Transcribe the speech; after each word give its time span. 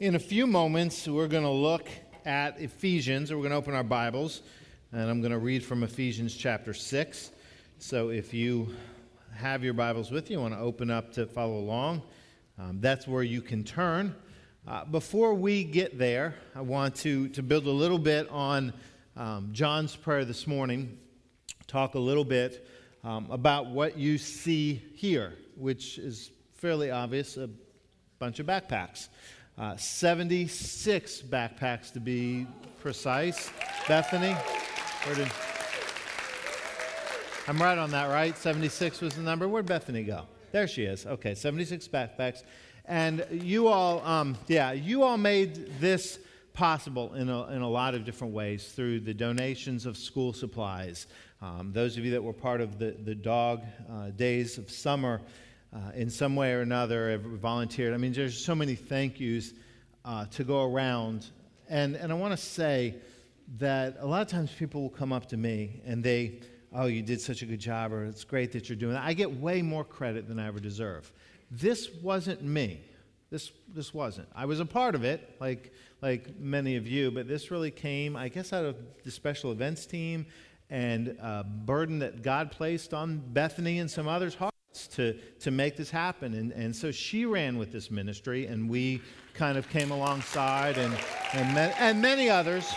In 0.00 0.14
a 0.14 0.20
few 0.20 0.46
moments, 0.46 1.08
we're 1.08 1.26
going 1.26 1.42
to 1.42 1.50
look 1.50 1.88
at 2.24 2.60
Ephesians, 2.60 3.32
we're 3.32 3.38
going 3.38 3.50
to 3.50 3.56
open 3.56 3.74
our 3.74 3.82
Bibles, 3.82 4.42
and 4.92 5.10
I'm 5.10 5.20
going 5.20 5.32
to 5.32 5.40
read 5.40 5.64
from 5.64 5.82
Ephesians 5.82 6.36
chapter 6.36 6.72
6. 6.72 7.32
So 7.80 8.10
if 8.10 8.32
you 8.32 8.76
have 9.34 9.64
your 9.64 9.74
Bibles 9.74 10.12
with 10.12 10.30
you, 10.30 10.38
want 10.38 10.54
to 10.54 10.60
open 10.60 10.88
up 10.88 11.12
to 11.14 11.26
follow 11.26 11.56
along, 11.56 12.02
um, 12.60 12.80
that's 12.80 13.08
where 13.08 13.24
you 13.24 13.42
can 13.42 13.64
turn. 13.64 14.14
Uh, 14.68 14.84
before 14.84 15.34
we 15.34 15.64
get 15.64 15.98
there, 15.98 16.36
I 16.54 16.60
want 16.60 16.94
to, 16.96 17.26
to 17.30 17.42
build 17.42 17.66
a 17.66 17.72
little 17.72 17.98
bit 17.98 18.28
on 18.30 18.72
um, 19.16 19.48
John's 19.50 19.96
prayer 19.96 20.24
this 20.24 20.46
morning, 20.46 20.96
talk 21.66 21.96
a 21.96 22.00
little 22.00 22.24
bit 22.24 22.64
um, 23.02 23.26
about 23.32 23.66
what 23.66 23.98
you 23.98 24.16
see 24.16 24.80
here, 24.94 25.34
which 25.56 25.98
is 25.98 26.30
fairly 26.54 26.92
obvious 26.92 27.36
a 27.36 27.50
bunch 28.20 28.38
of 28.38 28.46
backpacks. 28.46 29.08
Uh, 29.58 29.76
76 29.76 31.22
backpacks 31.22 31.92
to 31.92 31.98
be 31.98 32.46
precise. 32.80 33.50
Bethany, 33.88 34.32
where 35.02 35.16
did. 35.16 35.28
I'm 37.48 37.60
right 37.60 37.76
on 37.76 37.90
that, 37.90 38.08
right? 38.08 38.38
76 38.38 39.00
was 39.00 39.16
the 39.16 39.22
number. 39.22 39.48
Where'd 39.48 39.66
Bethany 39.66 40.04
go? 40.04 40.26
There 40.52 40.68
she 40.68 40.84
is. 40.84 41.06
Okay, 41.06 41.34
76 41.34 41.88
backpacks. 41.88 42.44
And 42.84 43.26
you 43.32 43.66
all, 43.66 44.00
um, 44.06 44.36
yeah, 44.46 44.70
you 44.70 45.02
all 45.02 45.18
made 45.18 45.80
this 45.80 46.20
possible 46.52 47.14
in 47.14 47.28
a, 47.28 47.48
in 47.48 47.60
a 47.60 47.68
lot 47.68 47.94
of 47.94 48.04
different 48.04 48.34
ways 48.34 48.68
through 48.68 49.00
the 49.00 49.14
donations 49.14 49.86
of 49.86 49.96
school 49.96 50.32
supplies. 50.32 51.08
Um, 51.42 51.72
those 51.72 51.98
of 51.98 52.04
you 52.04 52.12
that 52.12 52.22
were 52.22 52.32
part 52.32 52.60
of 52.60 52.78
the, 52.78 52.92
the 52.92 53.14
dog 53.14 53.64
uh, 53.90 54.10
days 54.10 54.56
of 54.56 54.70
summer, 54.70 55.20
uh, 55.72 55.92
in 55.94 56.10
some 56.10 56.36
way 56.36 56.52
or 56.52 56.60
another 56.60 57.10
have 57.10 57.22
volunteered. 57.22 57.94
I 57.94 57.96
mean, 57.96 58.12
there's 58.12 58.44
so 58.44 58.54
many 58.54 58.74
thank 58.74 59.20
yous 59.20 59.52
uh, 60.04 60.24
to 60.26 60.44
go 60.44 60.64
around. 60.64 61.26
And, 61.68 61.96
and 61.96 62.10
I 62.10 62.14
want 62.14 62.32
to 62.32 62.42
say 62.42 62.96
that 63.58 63.96
a 64.00 64.06
lot 64.06 64.22
of 64.22 64.28
times 64.28 64.50
people 64.52 64.82
will 64.82 64.90
come 64.90 65.12
up 65.12 65.26
to 65.26 65.36
me 65.36 65.82
and 65.84 66.02
they, 66.02 66.40
oh, 66.72 66.86
you 66.86 67.02
did 67.02 67.20
such 67.20 67.42
a 67.42 67.46
good 67.46 67.60
job, 67.60 67.92
or 67.92 68.04
it's 68.04 68.24
great 68.24 68.52
that 68.52 68.68
you're 68.68 68.76
doing 68.76 68.94
that. 68.94 69.04
I 69.04 69.12
get 69.12 69.40
way 69.40 69.62
more 69.62 69.84
credit 69.84 70.28
than 70.28 70.38
I 70.38 70.46
ever 70.46 70.60
deserve. 70.60 71.12
This 71.50 71.90
wasn't 72.02 72.42
me. 72.42 72.82
This, 73.30 73.52
this 73.74 73.92
wasn't. 73.92 74.28
I 74.34 74.46
was 74.46 74.60
a 74.60 74.66
part 74.66 74.94
of 74.94 75.04
it, 75.04 75.36
like, 75.38 75.72
like 76.00 76.38
many 76.38 76.76
of 76.76 76.86
you, 76.86 77.10
but 77.10 77.28
this 77.28 77.50
really 77.50 77.70
came, 77.70 78.16
I 78.16 78.28
guess, 78.28 78.54
out 78.54 78.64
of 78.64 78.76
the 79.04 79.10
special 79.10 79.52
events 79.52 79.84
team 79.84 80.26
and 80.70 81.08
a 81.20 81.44
burden 81.44 81.98
that 81.98 82.22
God 82.22 82.50
placed 82.50 82.94
on 82.94 83.18
Bethany 83.18 83.78
and 83.78 83.90
some 83.90 84.08
others' 84.08 84.34
hearts 84.34 84.57
to, 84.86 85.14
to 85.40 85.50
make 85.50 85.76
this 85.76 85.90
happen. 85.90 86.34
And, 86.34 86.52
and 86.52 86.74
so 86.74 86.90
she 86.90 87.26
ran 87.26 87.58
with 87.58 87.72
this 87.72 87.90
ministry, 87.90 88.46
and 88.46 88.70
we 88.70 89.02
kind 89.34 89.58
of 89.58 89.68
came 89.68 89.90
alongside, 89.90 90.78
and, 90.78 90.94
and, 91.32 91.58
and 91.58 92.00
many 92.00 92.30
others. 92.30 92.72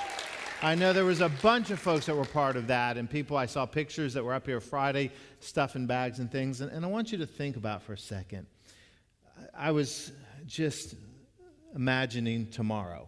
I 0.64 0.76
know 0.76 0.94
there 0.94 1.06
was 1.06 1.22
a 1.22 1.30
bunch 1.30 1.72
of 1.72 1.80
folks 1.80 2.06
that 2.08 2.16
were 2.16 2.26
part 2.26 2.56
of 2.56 2.68
that, 2.68 2.98
and 2.98 3.10
people 3.10 3.38
I 3.38 3.46
saw 3.46 3.66
pictures 3.66 4.14
that 4.14 4.24
were 4.24 4.34
up 4.34 4.46
here 4.46 4.60
Friday, 4.60 5.12
stuffing 5.40 5.88
bags 5.88 6.20
and 6.20 6.32
things. 6.32 6.62
And, 6.62 6.72
and 6.72 6.84
I 6.84 6.88
want 6.88 7.12
you 7.12 7.18
to 7.20 7.26
think 7.26 7.56
about 7.56 7.84
for 7.84 7.94
a 7.94 7.98
second. 7.98 8.46
I 9.56 9.72
was 9.72 10.12
just 10.46 10.96
imagining 11.76 12.48
tomorrow. 12.50 13.08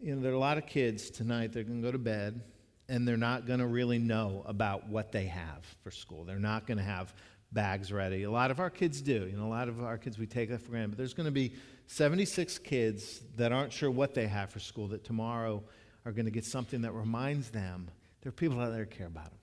You 0.00 0.14
know, 0.16 0.22
there 0.22 0.32
are 0.32 0.36
a 0.36 0.38
lot 0.38 0.58
of 0.58 0.66
kids 0.66 1.10
tonight, 1.10 1.52
they're 1.52 1.64
going 1.64 1.80
to 1.80 1.86
go 1.86 1.92
to 1.92 1.98
bed 1.98 2.40
and 2.88 3.06
they're 3.06 3.16
not 3.16 3.46
going 3.46 3.60
to 3.60 3.66
really 3.66 3.98
know 3.98 4.42
about 4.46 4.88
what 4.88 5.12
they 5.12 5.26
have 5.26 5.64
for 5.82 5.90
school. 5.90 6.24
They're 6.24 6.38
not 6.38 6.66
going 6.66 6.78
to 6.78 6.84
have 6.84 7.14
bags 7.54 7.92
ready. 7.92 8.24
A 8.24 8.30
lot 8.30 8.50
of 8.50 8.60
our 8.60 8.70
kids 8.70 9.00
do. 9.00 9.26
You 9.26 9.36
know, 9.36 9.46
a 9.46 9.48
lot 9.48 9.68
of 9.68 9.82
our 9.82 9.96
kids 9.96 10.18
we 10.18 10.26
take 10.26 10.50
that 10.50 10.60
for 10.60 10.72
granted. 10.72 10.90
But 10.90 10.98
there's 10.98 11.14
going 11.14 11.26
to 11.26 11.32
be 11.32 11.54
76 11.86 12.58
kids 12.58 13.20
that 13.36 13.52
aren't 13.52 13.72
sure 13.72 13.90
what 13.90 14.14
they 14.14 14.26
have 14.26 14.50
for 14.50 14.58
school 14.58 14.88
that 14.88 15.04
tomorrow 15.04 15.62
are 16.04 16.12
going 16.12 16.26
to 16.26 16.30
get 16.30 16.44
something 16.44 16.82
that 16.82 16.92
reminds 16.92 17.50
them 17.50 17.88
there 18.20 18.30
are 18.30 18.32
people 18.32 18.60
out 18.60 18.70
there 18.70 18.80
that 18.80 18.90
care 18.90 19.06
about 19.06 19.30
them. 19.30 19.38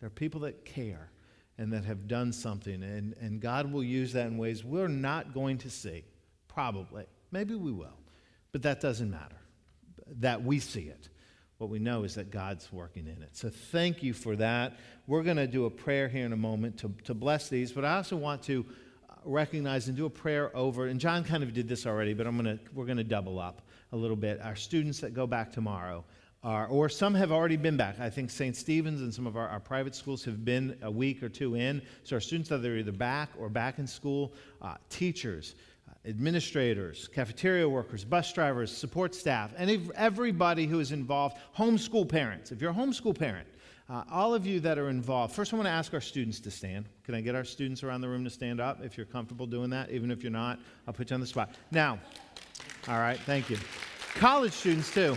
There 0.00 0.06
are 0.06 0.10
people 0.10 0.40
that 0.42 0.64
care 0.64 1.10
and 1.56 1.72
that 1.72 1.84
have 1.84 2.06
done 2.06 2.32
something. 2.32 2.82
And, 2.82 3.16
and 3.20 3.40
God 3.40 3.72
will 3.72 3.82
use 3.82 4.12
that 4.12 4.26
in 4.26 4.38
ways 4.38 4.62
we're 4.62 4.86
not 4.86 5.34
going 5.34 5.58
to 5.58 5.70
see, 5.70 6.04
probably. 6.46 7.04
Maybe 7.32 7.54
we 7.54 7.72
will. 7.72 7.98
But 8.52 8.62
that 8.62 8.80
doesn't 8.80 9.10
matter. 9.10 9.36
That 10.20 10.44
we 10.44 10.60
see 10.60 10.82
it. 10.82 11.08
What 11.58 11.70
we 11.70 11.80
know 11.80 12.04
is 12.04 12.14
that 12.14 12.30
God's 12.30 12.72
working 12.72 13.08
in 13.08 13.20
it. 13.20 13.30
So 13.36 13.50
thank 13.50 14.00
you 14.00 14.12
for 14.12 14.36
that. 14.36 14.78
We're 15.08 15.24
going 15.24 15.38
to 15.38 15.48
do 15.48 15.64
a 15.64 15.70
prayer 15.70 16.08
here 16.08 16.24
in 16.24 16.32
a 16.32 16.36
moment 16.36 16.78
to, 16.78 16.92
to 17.02 17.14
bless 17.14 17.48
these, 17.48 17.72
but 17.72 17.84
I 17.84 17.96
also 17.96 18.14
want 18.14 18.44
to 18.44 18.64
uh, 19.10 19.14
recognize 19.24 19.88
and 19.88 19.96
do 19.96 20.06
a 20.06 20.10
prayer 20.10 20.56
over, 20.56 20.86
and 20.86 21.00
John 21.00 21.24
kind 21.24 21.42
of 21.42 21.52
did 21.52 21.68
this 21.68 21.84
already, 21.84 22.14
but 22.14 22.28
I'm 22.28 22.36
gonna, 22.36 22.60
we're 22.72 22.84
going 22.84 22.98
to 22.98 23.04
double 23.04 23.40
up 23.40 23.62
a 23.90 23.96
little 23.96 24.16
bit. 24.16 24.40
Our 24.40 24.54
students 24.54 25.00
that 25.00 25.14
go 25.14 25.26
back 25.26 25.50
tomorrow, 25.50 26.04
are, 26.44 26.68
or 26.68 26.88
some 26.88 27.12
have 27.14 27.32
already 27.32 27.56
been 27.56 27.76
back. 27.76 27.98
I 27.98 28.08
think 28.08 28.30
St. 28.30 28.54
Stephen's 28.54 29.00
and 29.00 29.12
some 29.12 29.26
of 29.26 29.36
our, 29.36 29.48
our, 29.48 29.58
private 29.58 29.96
schools 29.96 30.24
have 30.24 30.44
been 30.44 30.78
a 30.82 30.90
week 30.90 31.20
or 31.24 31.28
two 31.28 31.56
in. 31.56 31.82
So 32.04 32.14
our 32.14 32.20
students 32.20 32.52
are 32.52 32.64
either 32.64 32.92
back 32.92 33.30
or 33.36 33.48
back 33.48 33.80
in 33.80 33.88
school. 33.88 34.32
Uh, 34.62 34.76
teachers, 34.88 35.56
administrators, 36.04 37.08
cafeteria 37.08 37.68
workers, 37.68 38.04
bus 38.04 38.32
drivers, 38.32 38.74
support 38.74 39.14
staff, 39.14 39.52
and 39.56 39.90
everybody 39.94 40.66
who 40.66 40.80
is 40.80 40.92
involved, 40.92 41.36
homeschool 41.56 42.08
parents. 42.08 42.52
If 42.52 42.60
you're 42.60 42.70
a 42.70 42.74
homeschool 42.74 43.18
parent, 43.18 43.48
uh, 43.90 44.04
all 44.10 44.34
of 44.34 44.46
you 44.46 44.60
that 44.60 44.78
are 44.78 44.90
involved, 44.90 45.34
first 45.34 45.52
I 45.52 45.56
want 45.56 45.66
to 45.66 45.72
ask 45.72 45.94
our 45.94 46.00
students 46.00 46.40
to 46.40 46.50
stand. 46.50 46.86
Can 47.04 47.14
I 47.14 47.20
get 47.20 47.34
our 47.34 47.44
students 47.44 47.82
around 47.82 48.02
the 48.02 48.08
room 48.08 48.22
to 48.24 48.30
stand 48.30 48.60
up 48.60 48.84
if 48.84 48.96
you're 48.96 49.06
comfortable 49.06 49.46
doing 49.46 49.70
that? 49.70 49.90
Even 49.90 50.10
if 50.10 50.22
you're 50.22 50.32
not, 50.32 50.58
I'll 50.86 50.94
put 50.94 51.10
you 51.10 51.14
on 51.14 51.20
the 51.20 51.26
spot. 51.26 51.54
Now, 51.70 51.98
all 52.86 52.98
right, 52.98 53.18
thank 53.20 53.50
you. 53.50 53.58
College 54.14 54.52
students, 54.52 54.92
too. 54.92 55.16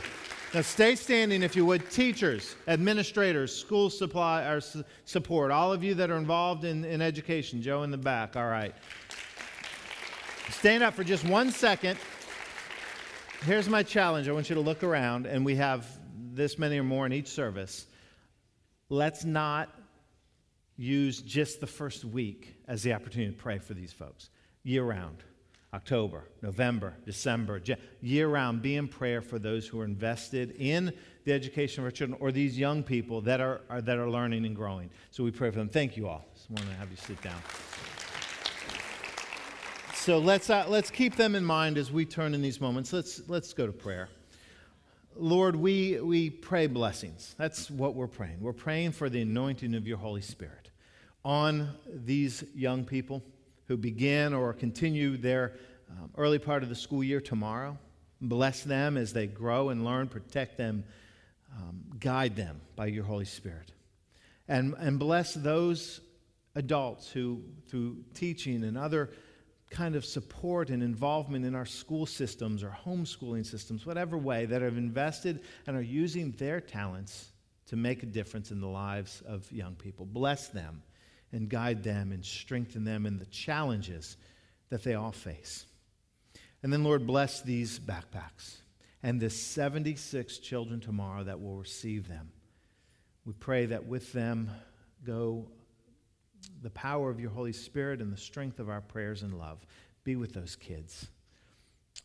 Now, 0.53 0.61
stay 0.61 0.95
standing 0.95 1.43
if 1.43 1.55
you 1.55 1.65
would. 1.65 1.89
Teachers, 1.91 2.55
administrators, 2.67 3.55
school 3.55 3.89
supply 3.89 4.43
or 4.43 4.61
support, 5.05 5.49
all 5.49 5.71
of 5.71 5.81
you 5.81 5.93
that 5.93 6.11
are 6.11 6.17
involved 6.17 6.65
in, 6.65 6.83
in 6.83 7.01
education. 7.01 7.61
Joe 7.61 7.83
in 7.83 7.91
the 7.91 7.97
back, 7.97 8.35
all 8.35 8.49
right. 8.49 8.75
Stand 10.51 10.83
up 10.83 10.93
for 10.93 11.03
just 11.03 11.25
one 11.25 11.51
second. 11.51 11.97
Here's 13.45 13.67
my 13.67 13.83
challenge. 13.83 14.27
I 14.27 14.31
want 14.31 14.49
you 14.49 14.55
to 14.55 14.61
look 14.61 14.83
around, 14.83 15.25
and 15.25 15.43
we 15.43 15.55
have 15.55 15.87
this 16.33 16.59
many 16.59 16.77
or 16.77 16.83
more 16.83 17.05
in 17.05 17.13
each 17.13 17.29
service. 17.29 17.87
Let's 18.89 19.25
not 19.25 19.69
use 20.77 21.21
just 21.21 21.61
the 21.61 21.67
first 21.67 22.05
week 22.05 22.55
as 22.67 22.83
the 22.83 22.93
opportunity 22.93 23.31
to 23.31 23.37
pray 23.37 23.59
for 23.59 23.73
these 23.73 23.93
folks 23.93 24.29
year 24.63 24.83
round. 24.83 25.23
October, 25.73 26.25
November, 26.41 26.93
December, 27.05 27.61
year 28.01 28.27
round, 28.27 28.61
be 28.61 28.75
in 28.75 28.89
prayer 28.89 29.21
for 29.21 29.39
those 29.39 29.65
who 29.65 29.79
are 29.79 29.85
invested 29.85 30.53
in 30.59 30.93
the 31.23 31.31
education 31.31 31.81
of 31.81 31.85
our 31.85 31.91
children 31.91 32.19
or 32.19 32.31
these 32.31 32.59
young 32.59 32.83
people 32.83 33.21
that 33.21 33.39
are, 33.39 33.61
are 33.69 33.81
that 33.81 33.97
are 33.97 34.09
learning 34.09 34.45
and 34.45 34.55
growing. 34.55 34.89
So 35.11 35.23
we 35.23 35.31
pray 35.31 35.49
for 35.49 35.59
them. 35.59 35.69
Thank 35.69 35.95
you 35.95 36.09
all. 36.09 36.25
Just 36.35 36.49
want 36.49 36.67
to 36.67 36.73
have 36.75 36.91
you 36.91 36.97
sit 36.97 37.21
down. 37.21 37.41
So 40.01 40.17
let's, 40.17 40.49
uh, 40.49 40.65
let's 40.67 40.89
keep 40.89 41.15
them 41.15 41.35
in 41.35 41.45
mind 41.45 41.77
as 41.77 41.91
we 41.91 42.05
turn 42.05 42.33
in 42.33 42.41
these 42.41 42.59
moments. 42.59 42.91
Let's, 42.91 43.21
let's 43.29 43.53
go 43.53 43.67
to 43.67 43.71
prayer. 43.71 44.09
Lord, 45.15 45.55
we, 45.55 45.99
we 45.99 46.31
pray 46.31 46.65
blessings. 46.65 47.35
That's 47.37 47.69
what 47.69 47.93
we're 47.93 48.07
praying. 48.07 48.37
We're 48.41 48.51
praying 48.51 48.93
for 48.93 49.11
the 49.11 49.21
anointing 49.21 49.75
of 49.75 49.85
your 49.85 49.99
Holy 49.99 50.21
Spirit 50.21 50.71
on 51.23 51.69
these 51.85 52.43
young 52.55 52.83
people 52.83 53.21
who 53.67 53.77
begin 53.77 54.33
or 54.33 54.53
continue 54.53 55.17
their 55.17 55.53
um, 55.91 56.09
early 56.17 56.39
part 56.39 56.63
of 56.63 56.69
the 56.69 56.75
school 56.75 57.03
year 57.03 57.21
tomorrow. 57.21 57.77
Bless 58.21 58.63
them 58.63 58.97
as 58.97 59.13
they 59.13 59.27
grow 59.27 59.69
and 59.69 59.85
learn, 59.85 60.07
protect 60.07 60.57
them, 60.57 60.83
um, 61.55 61.79
guide 61.99 62.35
them 62.35 62.59
by 62.75 62.87
your 62.87 63.03
Holy 63.03 63.25
Spirit. 63.25 63.71
And, 64.47 64.73
and 64.79 64.97
bless 64.97 65.35
those 65.35 66.01
adults 66.55 67.11
who, 67.11 67.43
through 67.67 67.97
teaching 68.15 68.63
and 68.63 68.79
other 68.79 69.11
kind 69.71 69.95
of 69.95 70.05
support 70.05 70.69
and 70.69 70.83
involvement 70.83 71.45
in 71.45 71.55
our 71.55 71.65
school 71.65 72.05
systems 72.05 72.61
or 72.61 72.77
homeschooling 72.85 73.45
systems, 73.45 73.85
whatever 73.85 74.17
way, 74.17 74.45
that 74.45 74.61
have 74.61 74.77
invested 74.77 75.41
and 75.65 75.75
are 75.75 75.81
using 75.81 76.31
their 76.33 76.59
talents 76.61 77.31
to 77.67 77.75
make 77.75 78.03
a 78.03 78.05
difference 78.05 78.51
in 78.51 78.59
the 78.59 78.67
lives 78.67 79.23
of 79.25 79.49
young 79.51 79.73
people. 79.75 80.05
Bless 80.05 80.49
them 80.49 80.83
and 81.31 81.49
guide 81.49 81.83
them 81.83 82.11
and 82.11 82.23
strengthen 82.23 82.83
them 82.83 83.05
in 83.05 83.17
the 83.17 83.25
challenges 83.27 84.17
that 84.69 84.83
they 84.83 84.93
all 84.93 85.13
face. 85.13 85.65
And 86.61 86.71
then, 86.71 86.83
Lord, 86.83 87.07
bless 87.07 87.41
these 87.41 87.79
backpacks 87.79 88.57
and 89.03 89.19
the 89.19 89.29
76 89.29 90.37
children 90.39 90.79
tomorrow 90.79 91.23
that 91.23 91.41
will 91.41 91.55
receive 91.55 92.07
them. 92.07 92.31
We 93.25 93.33
pray 93.33 93.67
that 93.67 93.85
with 93.85 94.11
them 94.13 94.51
go 95.03 95.47
the 96.61 96.69
power 96.71 97.09
of 97.09 97.19
your 97.19 97.31
Holy 97.31 97.53
Spirit 97.53 98.01
and 98.01 98.11
the 98.11 98.17
strength 98.17 98.59
of 98.59 98.69
our 98.69 98.81
prayers 98.81 99.23
and 99.23 99.37
love. 99.37 99.65
Be 100.03 100.15
with 100.15 100.33
those 100.33 100.55
kids 100.55 101.07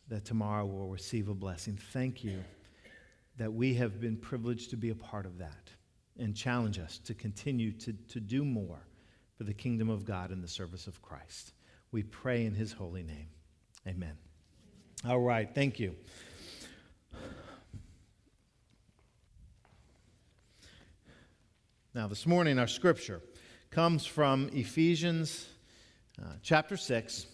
that 0.09 0.25
tomorrow 0.25 0.65
will 0.65 0.87
receive 0.87 1.29
a 1.29 1.33
blessing. 1.33 1.77
Thank 1.91 2.23
you 2.23 2.43
that 3.37 3.51
we 3.51 3.73
have 3.75 3.99
been 3.99 4.17
privileged 4.17 4.69
to 4.71 4.77
be 4.77 4.89
a 4.89 4.95
part 4.95 5.25
of 5.25 5.37
that 5.37 5.71
and 6.17 6.35
challenge 6.35 6.79
us 6.79 6.97
to 6.99 7.13
continue 7.13 7.71
to, 7.71 7.93
to 8.09 8.19
do 8.19 8.43
more 8.43 8.79
for 9.35 9.43
the 9.43 9.53
kingdom 9.53 9.89
of 9.89 10.05
God 10.05 10.31
and 10.31 10.43
the 10.43 10.47
service 10.47 10.87
of 10.87 11.01
Christ. 11.01 11.53
We 11.91 12.03
pray 12.03 12.45
in 12.45 12.53
his 12.53 12.71
holy 12.71 13.03
name. 13.03 13.27
Amen. 13.87 14.17
All 15.07 15.19
right, 15.19 15.49
thank 15.53 15.79
you. 15.79 15.95
Now, 21.93 22.07
this 22.07 22.25
morning, 22.25 22.59
our 22.59 22.67
scripture 22.67 23.21
comes 23.69 24.05
from 24.05 24.49
Ephesians 24.53 25.47
uh, 26.21 26.33
chapter 26.41 26.77
6. 26.77 27.27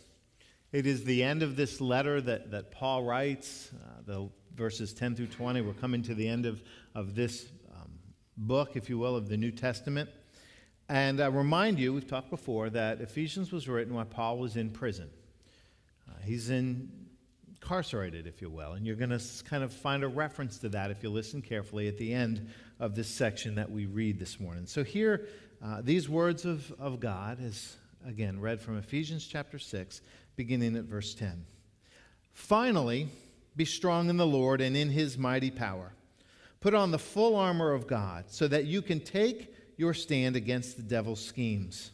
It 0.71 0.87
is 0.87 1.03
the 1.03 1.23
end 1.23 1.43
of 1.43 1.55
this 1.55 1.79
letter 1.79 2.19
that, 2.21 2.51
that 2.51 2.71
Paul 2.71 3.03
writes, 3.03 3.71
uh, 3.73 4.01
the 4.05 4.29
verses 4.55 4.93
10 4.93 5.15
through 5.15 5.27
20. 5.27 5.61
We're 5.61 5.73
coming 5.73 6.01
to 6.03 6.15
the 6.15 6.27
end 6.27 6.45
of, 6.45 6.63
of 6.95 7.15
this 7.15 7.47
um, 7.75 7.91
book, 8.35 8.75
if 8.75 8.89
you 8.89 8.97
will, 8.97 9.15
of 9.15 9.29
the 9.29 9.37
New 9.37 9.51
Testament. 9.51 10.09
And 10.89 11.21
I 11.21 11.27
remind 11.27 11.79
you, 11.79 11.93
we've 11.93 12.07
talked 12.07 12.29
before, 12.29 12.69
that 12.71 12.99
Ephesians 12.99 13.51
was 13.51 13.69
written 13.69 13.93
while 13.93 14.05
Paul 14.05 14.39
was 14.39 14.57
in 14.57 14.71
prison. 14.71 15.09
Uh, 16.09 16.13
he's 16.23 16.49
in, 16.49 16.91
incarcerated, 17.49 18.27
if 18.27 18.41
you 18.41 18.49
will, 18.49 18.73
and 18.73 18.85
you're 18.85 18.95
going 18.95 19.17
to 19.17 19.21
kind 19.45 19.63
of 19.63 19.71
find 19.71 20.03
a 20.03 20.07
reference 20.07 20.57
to 20.57 20.69
that 20.69 20.91
if 20.91 21.01
you 21.01 21.09
listen 21.09 21.41
carefully 21.41 21.87
at 21.87 21.97
the 21.97 22.13
end 22.13 22.49
of 22.79 22.95
this 22.95 23.07
section 23.07 23.55
that 23.55 23.71
we 23.71 23.85
read 23.85 24.19
this 24.19 24.39
morning. 24.39 24.65
So, 24.65 24.83
here, 24.83 25.27
uh, 25.63 25.81
these 25.81 26.09
words 26.09 26.43
of, 26.43 26.71
of 26.77 26.99
God 26.99 27.37
is, 27.41 27.77
again, 28.05 28.41
read 28.41 28.59
from 28.59 28.77
Ephesians 28.77 29.25
chapter 29.25 29.57
6, 29.57 30.01
beginning 30.35 30.75
at 30.75 30.83
verse 30.83 31.15
10. 31.15 31.45
Finally, 32.33 33.07
be 33.55 33.63
strong 33.63 34.09
in 34.09 34.17
the 34.17 34.27
Lord 34.27 34.59
and 34.59 34.75
in 34.75 34.89
his 34.89 35.17
mighty 35.17 35.51
power. 35.51 35.93
Put 36.59 36.73
on 36.73 36.91
the 36.91 36.99
full 36.99 37.35
armor 37.35 37.71
of 37.71 37.87
God 37.87 38.25
so 38.27 38.47
that 38.47 38.65
you 38.65 38.81
can 38.81 38.99
take 38.99 39.55
your 39.77 39.93
stand 39.93 40.35
against 40.35 40.75
the 40.75 40.83
devil's 40.83 41.23
schemes. 41.23 41.91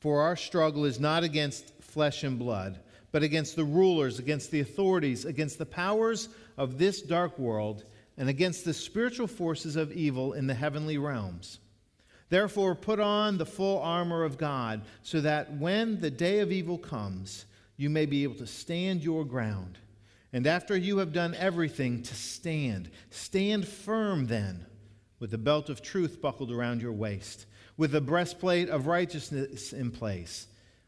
For 0.00 0.22
our 0.22 0.36
struggle 0.36 0.84
is 0.84 1.00
not 1.00 1.24
against 1.24 1.72
flesh 1.82 2.24
and 2.24 2.38
blood, 2.38 2.80
but 3.10 3.22
against 3.22 3.56
the 3.56 3.64
rulers, 3.64 4.18
against 4.18 4.50
the 4.50 4.60
authorities, 4.60 5.24
against 5.24 5.58
the 5.58 5.66
powers 5.66 6.28
of 6.58 6.76
this 6.76 7.00
dark 7.00 7.38
world, 7.38 7.84
and 8.18 8.28
against 8.28 8.64
the 8.64 8.74
spiritual 8.74 9.26
forces 9.26 9.76
of 9.76 9.92
evil 9.92 10.34
in 10.34 10.46
the 10.46 10.54
heavenly 10.54 10.98
realms. 10.98 11.58
Therefore, 12.32 12.74
put 12.74 12.98
on 12.98 13.36
the 13.36 13.44
full 13.44 13.78
armor 13.82 14.24
of 14.24 14.38
God, 14.38 14.86
so 15.02 15.20
that 15.20 15.52
when 15.58 16.00
the 16.00 16.10
day 16.10 16.38
of 16.38 16.50
evil 16.50 16.78
comes, 16.78 17.44
you 17.76 17.90
may 17.90 18.06
be 18.06 18.22
able 18.22 18.36
to 18.36 18.46
stand 18.46 19.04
your 19.04 19.26
ground. 19.26 19.76
And 20.32 20.46
after 20.46 20.74
you 20.74 20.96
have 20.96 21.12
done 21.12 21.34
everything, 21.34 22.02
to 22.02 22.14
stand. 22.14 22.90
Stand 23.10 23.68
firm 23.68 24.28
then 24.28 24.64
with 25.18 25.30
the 25.30 25.36
belt 25.36 25.68
of 25.68 25.82
truth 25.82 26.22
buckled 26.22 26.50
around 26.50 26.80
your 26.80 26.94
waist, 26.94 27.44
with 27.76 27.90
the 27.90 28.00
breastplate 28.00 28.70
of 28.70 28.86
righteousness 28.86 29.74
in 29.74 29.90
place, 29.90 30.46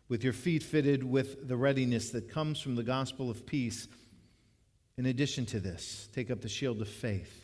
with 0.08 0.24
your 0.24 0.32
feet 0.32 0.62
fitted 0.62 1.04
with 1.04 1.46
the 1.46 1.58
readiness 1.58 2.08
that 2.08 2.30
comes 2.30 2.58
from 2.58 2.74
the 2.74 2.82
gospel 2.82 3.28
of 3.28 3.44
peace. 3.44 3.86
In 4.96 5.04
addition 5.04 5.44
to 5.44 5.60
this, 5.60 6.08
take 6.14 6.30
up 6.30 6.40
the 6.40 6.48
shield 6.48 6.80
of 6.80 6.88
faith, 6.88 7.43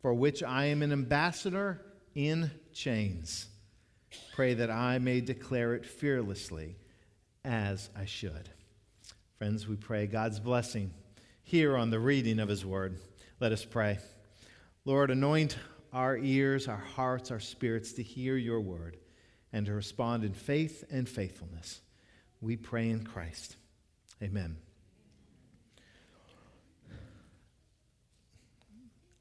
for 0.00 0.14
which 0.14 0.42
I 0.42 0.66
am 0.66 0.82
an 0.82 0.92
ambassador 0.92 1.84
in 2.14 2.50
chains. 2.72 3.46
Pray 4.34 4.54
that 4.54 4.70
I 4.70 4.98
may 4.98 5.20
declare 5.20 5.74
it 5.74 5.84
fearlessly 5.84 6.76
as 7.44 7.90
I 7.96 8.04
should. 8.04 8.48
Friends, 9.38 9.68
we 9.68 9.76
pray 9.76 10.06
God's 10.06 10.40
blessing 10.40 10.92
here 11.42 11.76
on 11.76 11.90
the 11.90 12.00
reading 12.00 12.38
of 12.40 12.48
His 12.48 12.64
word. 12.64 12.98
Let 13.40 13.52
us 13.52 13.64
pray. 13.64 13.98
Lord, 14.84 15.10
anoint 15.10 15.56
our 15.92 16.16
ears, 16.16 16.68
our 16.68 16.76
hearts, 16.76 17.30
our 17.30 17.40
spirits 17.40 17.92
to 17.94 18.02
hear 18.02 18.36
your 18.36 18.60
word 18.60 18.96
and 19.52 19.66
to 19.66 19.72
respond 19.72 20.24
in 20.24 20.32
faith 20.32 20.84
and 20.90 21.08
faithfulness. 21.08 21.80
We 22.40 22.56
pray 22.56 22.90
in 22.90 23.04
Christ. 23.04 23.56
Amen. 24.22 24.56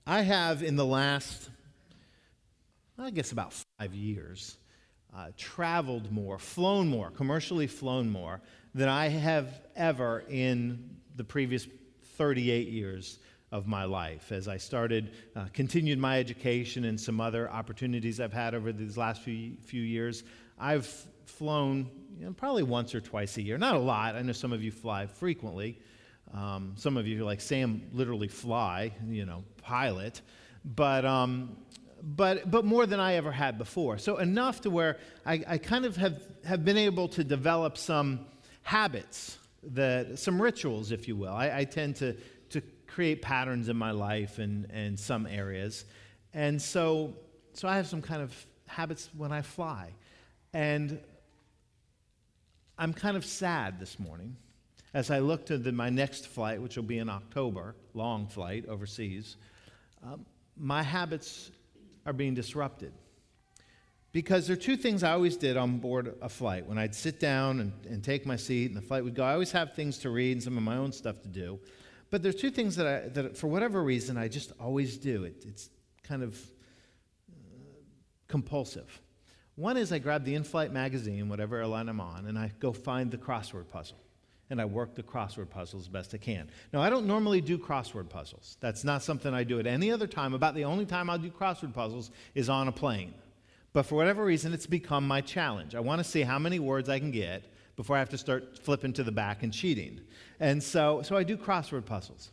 I 0.10 0.22
have, 0.22 0.64
in 0.64 0.78
the 0.78 0.86
last, 0.86 1.50
I 2.98 3.10
guess, 3.10 3.34
about 3.34 3.54
five 3.78 3.94
years, 3.94 4.58
uh, 5.14 5.32
traveled 5.36 6.14
more, 6.14 6.40
flown 6.40 6.88
more, 6.88 7.12
commercially 7.12 7.68
flown 7.68 8.10
more 8.10 8.40
than 8.74 8.88
I 8.88 9.10
have 9.10 9.50
ever 9.76 10.24
in 10.30 10.92
the 11.18 11.26
previous 11.26 11.68
38 12.16 12.70
years 12.70 13.20
of 13.52 13.68
my 13.68 13.84
life 13.84 14.32
as 14.32 14.48
I 14.48 14.56
started, 14.56 15.12
uh, 15.36 15.48
continued 15.52 16.00
my 16.00 16.20
education 16.20 16.86
and 16.86 16.98
some 16.98 17.20
other 17.20 17.52
opportunities 17.52 18.22
I've 18.22 18.32
had 18.32 18.56
over 18.56 18.72
these 18.72 18.96
last 18.96 19.24
few, 19.24 19.58
few 19.66 19.82
years. 19.82 20.24
I've 20.58 20.88
flown 21.26 21.92
you 22.18 22.28
know, 22.28 22.32
probably 22.32 22.64
once 22.64 22.96
or 22.96 23.02
twice 23.02 23.36
a 23.36 23.42
year. 23.42 23.58
Not 23.58 23.76
a 23.76 23.80
lot. 23.80 24.16
I 24.16 24.22
know 24.22 24.32
some 24.32 24.54
of 24.54 24.64
you 24.64 24.72
fly 24.72 25.06
frequently. 25.06 25.78
Um, 26.34 26.74
some 26.76 26.98
of 26.98 27.08
you, 27.08 27.24
like 27.24 27.42
Sam, 27.42 27.82
literally 27.94 28.28
fly, 28.28 28.92
you 29.08 29.26
know, 29.26 29.44
pilot. 29.62 30.22
But, 30.64 31.06
um, 31.06 31.58
but, 32.04 32.50
but 32.50 32.66
more 32.66 32.86
than 32.86 33.00
I 33.00 33.14
ever 33.16 33.32
had 33.32 33.58
before. 33.58 33.98
So 33.98 34.18
enough 34.18 34.62
to 34.62 34.70
where 34.70 34.98
I, 35.26 35.44
I 35.48 35.58
kind 35.58 35.86
of 35.86 35.96
have, 35.98 36.22
have 36.46 36.64
been 36.66 36.78
able 36.78 37.08
to 37.10 37.24
develop 37.24 37.78
some 37.78 38.26
habits, 38.64 39.38
that, 39.64 40.20
some 40.20 40.42
rituals, 40.42 40.92
if 40.92 41.08
you 41.08 41.16
will. 41.16 41.34
I, 41.34 41.60
I 41.60 41.64
tend 41.64 41.96
to, 41.98 42.16
to 42.50 42.62
create 42.88 43.22
patterns 43.22 43.70
in 43.70 43.78
my 43.78 43.92
life 43.92 44.40
and, 44.40 44.68
and 44.72 45.00
some 45.00 45.26
areas. 45.26 45.86
And 46.34 46.62
so, 46.62 47.14
so 47.54 47.68
I 47.68 47.78
have 47.78 47.88
some 47.88 48.02
kind 48.02 48.22
of 48.22 48.46
habits 48.68 49.10
when 49.16 49.32
I 49.32 49.42
fly. 49.42 49.94
And 50.54 51.00
I'm 52.78 52.94
kind 52.94 53.18
of 53.18 53.26
sad 53.26 53.80
this 53.80 54.00
morning 54.00 54.36
as 54.94 55.12
I 55.12 55.20
look 55.20 55.46
to 55.48 55.58
the, 55.58 55.72
my 55.72 55.90
next 55.90 56.28
flight, 56.28 56.62
which 56.62 56.76
will 56.76 56.84
be 56.84 56.98
in 56.98 57.10
October, 57.10 57.76
long 57.94 58.28
flight 58.28 58.66
overseas. 58.68 59.38
Um, 60.04 60.26
my 60.56 60.84
habits 60.84 61.52
are 62.06 62.14
being 62.14 62.34
disrupted. 62.34 62.94
Because 64.14 64.48
there 64.48 64.56
are 64.56 64.60
two 64.60 64.78
things 64.78 65.04
I 65.04 65.12
always 65.12 65.38
did 65.38 65.58
on 65.58 65.78
board 65.78 66.16
a 66.22 66.30
flight. 66.30 66.66
When 66.66 66.78
I'd 66.78 66.96
sit 66.96 67.20
down 67.20 67.60
and, 67.60 67.74
and 67.88 68.04
take 68.04 68.26
my 68.26 68.36
seat 68.36 68.68
and 68.72 68.76
the 68.76 68.82
flight 68.82 69.04
would 69.04 69.14
go, 69.14 69.24
I 69.24 69.34
always 69.34 69.52
have 69.52 69.74
things 69.74 70.00
to 70.00 70.10
read 70.10 70.32
and 70.32 70.44
some 70.44 70.58
of 70.58 70.64
my 70.64 70.78
own 70.78 70.92
stuff 70.92 71.22
to 71.22 71.28
do. 71.28 71.60
But 72.10 72.24
there's 72.24 72.36
two 72.36 72.50
things 72.50 72.78
that, 72.78 72.88
I, 72.88 73.10
that 73.10 73.38
for 73.38 73.48
whatever 73.48 73.84
reason, 73.84 74.18
I 74.18 74.30
just 74.30 74.54
always 74.60 74.98
do. 74.98 75.26
It, 75.26 75.44
it's 75.46 75.70
kind 76.04 76.24
of 76.24 76.40
uh, 77.30 77.36
compulsive. 78.28 79.02
One 79.56 79.76
is 79.76 79.92
I 79.92 80.00
grab 80.00 80.24
the 80.24 80.36
in 80.36 80.44
flight 80.44 80.72
magazine, 80.72 81.28
whatever 81.30 81.58
airline 81.58 81.90
I'm 81.90 82.00
on, 82.00 82.26
and 82.28 82.40
I 82.40 82.54
go 82.60 82.72
find 82.72 83.12
the 83.12 83.18
crossword 83.18 83.70
puzzle. 83.70 83.98
And 84.50 84.62
I 84.62 84.66
work 84.66 84.96
the 84.96 85.04
crossword 85.04 85.50
puzzle 85.50 85.80
as 85.80 85.90
best 85.90 86.14
I 86.14 86.18
can. 86.18 86.50
Now, 86.72 86.82
I 86.82 86.90
don't 86.90 87.06
normally 87.06 87.42
do 87.42 87.58
crossword 87.58 88.10
puzzles. 88.10 88.58
That's 88.62 88.84
not 88.84 89.04
something 89.04 89.34
I 89.34 89.44
do 89.44 89.60
at 89.60 89.68
any 89.68 89.92
other 89.92 90.08
time. 90.08 90.34
About 90.34 90.56
the 90.56 90.64
only 90.64 90.86
time 90.86 91.10
I'll 91.10 91.18
do 91.18 91.30
crossword 91.30 91.74
puzzles 91.74 92.12
is 92.34 92.48
on 92.48 92.68
a 92.68 92.72
plane. 92.72 93.14
But 93.74 93.84
for 93.84 93.96
whatever 93.96 94.24
reason, 94.24 94.54
it's 94.54 94.66
become 94.66 95.06
my 95.08 95.22
challenge. 95.22 95.76
I 95.76 95.82
want 95.82 96.00
to 96.00 96.04
see 96.04 96.22
how 96.22 96.40
many 96.40 96.60
words 96.60 96.88
I 96.88 97.00
can 97.00 97.12
get 97.12 97.44
before 97.76 97.96
I 97.96 98.00
have 98.00 98.10
to 98.10 98.18
start 98.18 98.58
flipping 98.58 98.94
to 98.94 99.04
the 99.04 99.12
back 99.12 99.44
and 99.44 99.54
cheating. 99.54 100.02
And 100.40 100.64
so, 100.64 101.02
so 101.04 101.16
I 101.16 101.24
do 101.24 101.38
crossword 101.38 101.86
puzzles. 101.86 102.32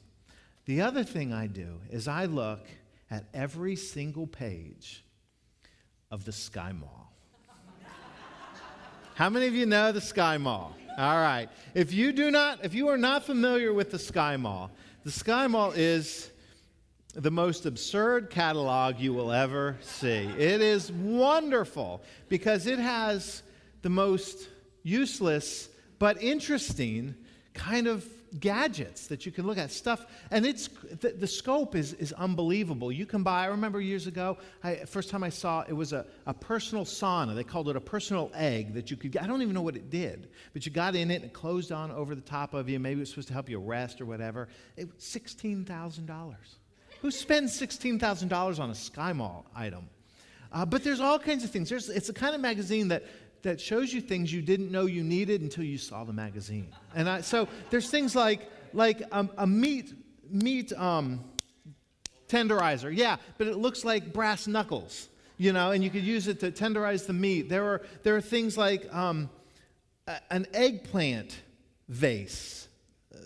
The 0.64 0.80
other 0.80 1.04
thing 1.04 1.32
I 1.32 1.46
do 1.46 1.80
is 1.90 2.08
I 2.08 2.24
look 2.24 2.66
at 3.10 3.24
every 3.34 3.76
single 3.76 4.26
page 4.26 5.04
of 6.10 6.24
the 6.24 6.32
Sky 6.32 6.72
Mall. 6.72 7.12
How 9.14 9.28
many 9.28 9.46
of 9.46 9.54
you 9.54 9.66
know 9.66 9.92
the 9.92 10.00
Sky 10.00 10.38
Mall? 10.38 10.74
All 10.96 11.16
right. 11.16 11.48
If 11.74 11.92
you 11.92 12.12
do 12.12 12.30
not, 12.30 12.64
if 12.64 12.72
you 12.72 12.88
are 12.88 12.98
not 12.98 13.24
familiar 13.24 13.72
with 13.72 13.90
the 13.90 13.98
Sky 13.98 14.36
Mall, 14.36 14.70
the 15.02 15.10
Sky 15.10 15.48
Mall 15.48 15.72
is 15.72 16.30
the 17.14 17.30
most 17.30 17.66
absurd 17.66 18.30
catalog 18.30 19.00
you 19.00 19.12
will 19.12 19.32
ever 19.32 19.76
see. 19.80 20.28
It 20.38 20.60
is 20.60 20.92
wonderful 20.92 22.02
because 22.28 22.66
it 22.66 22.78
has 22.78 23.42
the 23.82 23.90
most 23.90 24.48
useless 24.84 25.68
but 25.98 26.22
interesting 26.22 27.14
kind 27.54 27.88
of 27.88 28.04
gadgets 28.40 29.06
that 29.06 29.26
you 29.26 29.32
can 29.32 29.46
look 29.46 29.58
at, 29.58 29.70
stuff, 29.70 30.06
and 30.30 30.44
it's 30.44 30.68
the, 31.00 31.10
the 31.10 31.26
scope 31.26 31.74
is, 31.74 31.92
is 31.94 32.12
unbelievable. 32.12 32.90
You 32.90 33.06
can 33.06 33.22
buy, 33.22 33.44
I 33.44 33.46
remember 33.46 33.80
years 33.80 34.06
ago, 34.06 34.38
I, 34.62 34.76
first 34.86 35.10
time 35.10 35.22
I 35.22 35.28
saw 35.28 35.64
it 35.68 35.72
was 35.72 35.92
a, 35.92 36.06
a 36.26 36.34
personal 36.34 36.84
sauna. 36.84 37.34
They 37.34 37.44
called 37.44 37.68
it 37.68 37.76
a 37.76 37.80
personal 37.80 38.30
egg 38.34 38.74
that 38.74 38.90
you 38.90 38.96
could. 38.96 39.16
I 39.16 39.26
don't 39.26 39.42
even 39.42 39.54
know 39.54 39.62
what 39.62 39.76
it 39.76 39.90
did, 39.90 40.28
but 40.52 40.66
you 40.66 40.72
got 40.72 40.96
in 40.96 41.10
it 41.10 41.16
and 41.16 41.24
it 41.24 41.32
closed 41.32 41.72
on 41.72 41.90
over 41.90 42.14
the 42.14 42.20
top 42.20 42.54
of 42.54 42.68
you. 42.68 42.78
Maybe 42.78 42.98
it 42.98 43.02
was 43.02 43.10
supposed 43.10 43.28
to 43.28 43.34
help 43.34 43.48
you 43.48 43.58
rest 43.58 44.00
or 44.00 44.06
whatever. 44.06 44.48
It 44.76 44.86
was 44.86 45.04
$16,000. 45.04 46.34
Who 47.00 47.10
spends 47.10 47.60
$16,000 47.60 48.58
on 48.58 48.70
a 48.70 48.74
Sky 48.74 49.12
Mall 49.12 49.46
item? 49.54 49.88
Uh, 50.54 50.64
but 50.64 50.84
there's 50.84 51.00
all 51.00 51.18
kinds 51.18 51.42
of 51.42 51.50
things. 51.50 51.68
There's, 51.68 51.88
it's 51.88 52.08
a 52.08 52.12
kind 52.12 52.34
of 52.34 52.40
magazine 52.40 52.88
that 52.88 53.02
that 53.44 53.60
shows 53.60 53.92
you 53.92 54.00
things 54.00 54.32
you 54.32 54.42
didn't 54.42 54.72
know 54.72 54.86
you 54.86 55.04
needed 55.04 55.42
until 55.42 55.64
you 55.64 55.78
saw 55.78 56.02
the 56.02 56.12
magazine. 56.12 56.66
And 56.94 57.08
I, 57.08 57.20
so 57.20 57.46
there's 57.70 57.88
things 57.88 58.16
like 58.16 58.50
like 58.72 59.02
um, 59.12 59.30
a 59.38 59.46
meat 59.46 59.94
meat 60.28 60.72
um, 60.72 61.24
tenderizer, 62.28 62.94
yeah, 62.94 63.16
but 63.38 63.46
it 63.46 63.56
looks 63.56 63.84
like 63.84 64.12
brass 64.12 64.46
knuckles, 64.46 65.08
you 65.36 65.52
know, 65.52 65.70
and 65.70 65.84
you 65.84 65.90
could 65.90 66.02
use 66.02 66.26
it 66.26 66.40
to 66.40 66.50
tenderize 66.50 67.06
the 67.06 67.12
meat. 67.12 67.48
There 67.48 67.64
are 67.64 67.82
there 68.02 68.16
are 68.16 68.20
things 68.20 68.58
like 68.58 68.92
um, 68.92 69.30
a, 70.08 70.16
an 70.30 70.46
eggplant 70.52 71.38
vase. 71.88 72.66
Uh, 73.14 73.18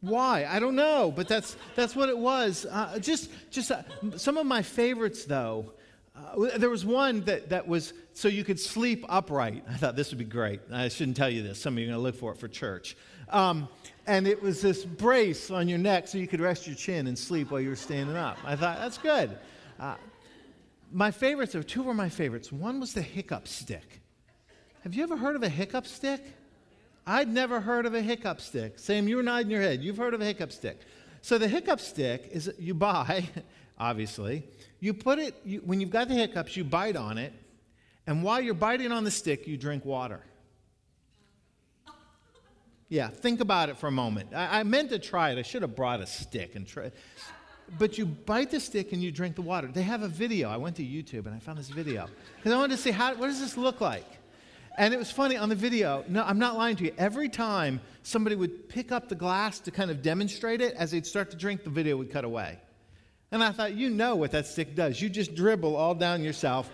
why? 0.00 0.46
I 0.48 0.60
don't 0.60 0.76
know, 0.76 1.12
but 1.14 1.26
that's 1.26 1.56
that's 1.74 1.96
what 1.96 2.08
it 2.08 2.18
was. 2.18 2.64
Uh, 2.70 3.00
just 3.00 3.30
just 3.50 3.72
uh, 3.72 3.82
some 4.16 4.38
of 4.38 4.46
my 4.46 4.62
favorites 4.62 5.24
though 5.24 5.72
uh, 6.18 6.58
there 6.58 6.70
was 6.70 6.84
one 6.84 7.22
that, 7.22 7.50
that 7.50 7.66
was 7.66 7.92
so 8.14 8.28
you 8.28 8.44
could 8.44 8.58
sleep 8.58 9.04
upright. 9.08 9.64
I 9.68 9.74
thought 9.74 9.96
this 9.96 10.10
would 10.10 10.18
be 10.18 10.24
great. 10.24 10.60
I 10.72 10.88
shouldn't 10.88 11.16
tell 11.16 11.30
you 11.30 11.42
this. 11.42 11.60
Some 11.60 11.74
of 11.74 11.78
you 11.78 11.86
are 11.86 11.92
going 11.92 11.98
to 11.98 12.02
look 12.02 12.16
for 12.16 12.32
it 12.32 12.38
for 12.38 12.48
church. 12.48 12.96
Um, 13.30 13.68
and 14.06 14.26
it 14.26 14.42
was 14.42 14.60
this 14.60 14.84
brace 14.84 15.50
on 15.50 15.68
your 15.68 15.78
neck 15.78 16.08
so 16.08 16.18
you 16.18 16.26
could 16.26 16.40
rest 16.40 16.66
your 16.66 16.76
chin 16.76 17.06
and 17.06 17.18
sleep 17.18 17.50
while 17.50 17.60
you 17.60 17.68
were 17.68 17.76
standing 17.76 18.16
up. 18.16 18.38
I 18.44 18.56
thought, 18.56 18.78
that's 18.78 18.98
good. 18.98 19.36
Uh, 19.78 19.96
my 20.90 21.10
favorites, 21.10 21.52
there 21.52 21.62
two 21.62 21.82
were 21.82 21.94
my 21.94 22.08
favorites. 22.08 22.50
One 22.50 22.80
was 22.80 22.94
the 22.94 23.02
hiccup 23.02 23.46
stick. 23.46 24.00
Have 24.82 24.94
you 24.94 25.02
ever 25.02 25.16
heard 25.16 25.36
of 25.36 25.42
a 25.42 25.48
hiccup 25.48 25.86
stick? 25.86 26.22
I'd 27.06 27.28
never 27.28 27.60
heard 27.60 27.86
of 27.86 27.94
a 27.94 28.02
hiccup 28.02 28.40
stick. 28.40 28.78
Sam, 28.78 29.08
you 29.08 29.16
were 29.16 29.22
nodding 29.22 29.50
your 29.50 29.62
head. 29.62 29.82
You've 29.82 29.96
heard 29.96 30.14
of 30.14 30.20
a 30.20 30.24
hiccup 30.24 30.52
stick. 30.52 30.80
So 31.20 31.38
the 31.38 31.48
hiccup 31.48 31.80
stick 31.80 32.28
is 32.32 32.52
you 32.58 32.74
buy, 32.74 33.28
obviously, 33.78 34.44
you 34.80 34.94
put 34.94 35.18
it, 35.18 35.34
you, 35.44 35.60
when 35.64 35.80
you've 35.80 35.90
got 35.90 36.08
the 36.08 36.14
hiccups, 36.14 36.56
you 36.56 36.64
bite 36.64 36.96
on 36.96 37.18
it, 37.18 37.32
and 38.06 38.22
while 38.22 38.40
you're 38.40 38.54
biting 38.54 38.92
on 38.92 39.04
the 39.04 39.10
stick, 39.10 39.46
you 39.46 39.56
drink 39.56 39.84
water. 39.84 40.22
Yeah, 42.88 43.08
think 43.08 43.40
about 43.40 43.68
it 43.68 43.76
for 43.76 43.86
a 43.86 43.92
moment. 43.92 44.30
I, 44.34 44.60
I 44.60 44.62
meant 44.62 44.90
to 44.90 44.98
try 44.98 45.30
it. 45.30 45.38
I 45.38 45.42
should 45.42 45.62
have 45.62 45.76
brought 45.76 46.00
a 46.00 46.06
stick 46.06 46.54
and 46.54 46.66
try. 46.66 46.90
But 47.78 47.98
you 47.98 48.06
bite 48.06 48.50
the 48.50 48.60
stick 48.60 48.92
and 48.92 49.02
you 49.02 49.12
drink 49.12 49.34
the 49.34 49.42
water. 49.42 49.68
They 49.68 49.82
have 49.82 50.02
a 50.02 50.08
video. 50.08 50.48
I 50.48 50.56
went 50.56 50.76
to 50.76 50.82
YouTube 50.82 51.26
and 51.26 51.34
I 51.34 51.38
found 51.38 51.58
this 51.58 51.68
video 51.68 52.08
because 52.36 52.52
I 52.52 52.56
wanted 52.56 52.76
to 52.76 52.82
see 52.82 52.90
how 52.90 53.14
what 53.14 53.26
does 53.26 53.40
this 53.40 53.58
look 53.58 53.82
like. 53.82 54.06
And 54.78 54.94
it 54.94 54.96
was 54.96 55.10
funny 55.10 55.36
on 55.36 55.50
the 55.50 55.54
video. 55.54 56.04
No, 56.08 56.22
I'm 56.22 56.38
not 56.38 56.56
lying 56.56 56.76
to 56.76 56.84
you. 56.84 56.94
Every 56.96 57.28
time 57.28 57.80
somebody 58.04 58.36
would 58.36 58.68
pick 58.70 58.90
up 58.92 59.08
the 59.08 59.16
glass 59.16 59.58
to 59.60 59.70
kind 59.70 59.90
of 59.90 60.02
demonstrate 60.02 60.60
it, 60.60 60.74
as 60.74 60.92
they'd 60.92 61.04
start 61.04 61.30
to 61.32 61.36
drink, 61.36 61.64
the 61.64 61.70
video 61.70 61.96
would 61.96 62.10
cut 62.10 62.24
away. 62.24 62.58
And 63.30 63.42
I 63.42 63.50
thought, 63.52 63.74
you 63.74 63.90
know 63.90 64.16
what 64.16 64.30
that 64.32 64.46
stick 64.46 64.74
does. 64.74 65.00
You 65.00 65.08
just 65.08 65.34
dribble 65.34 65.76
all 65.76 65.94
down 65.94 66.22
yourself, 66.22 66.70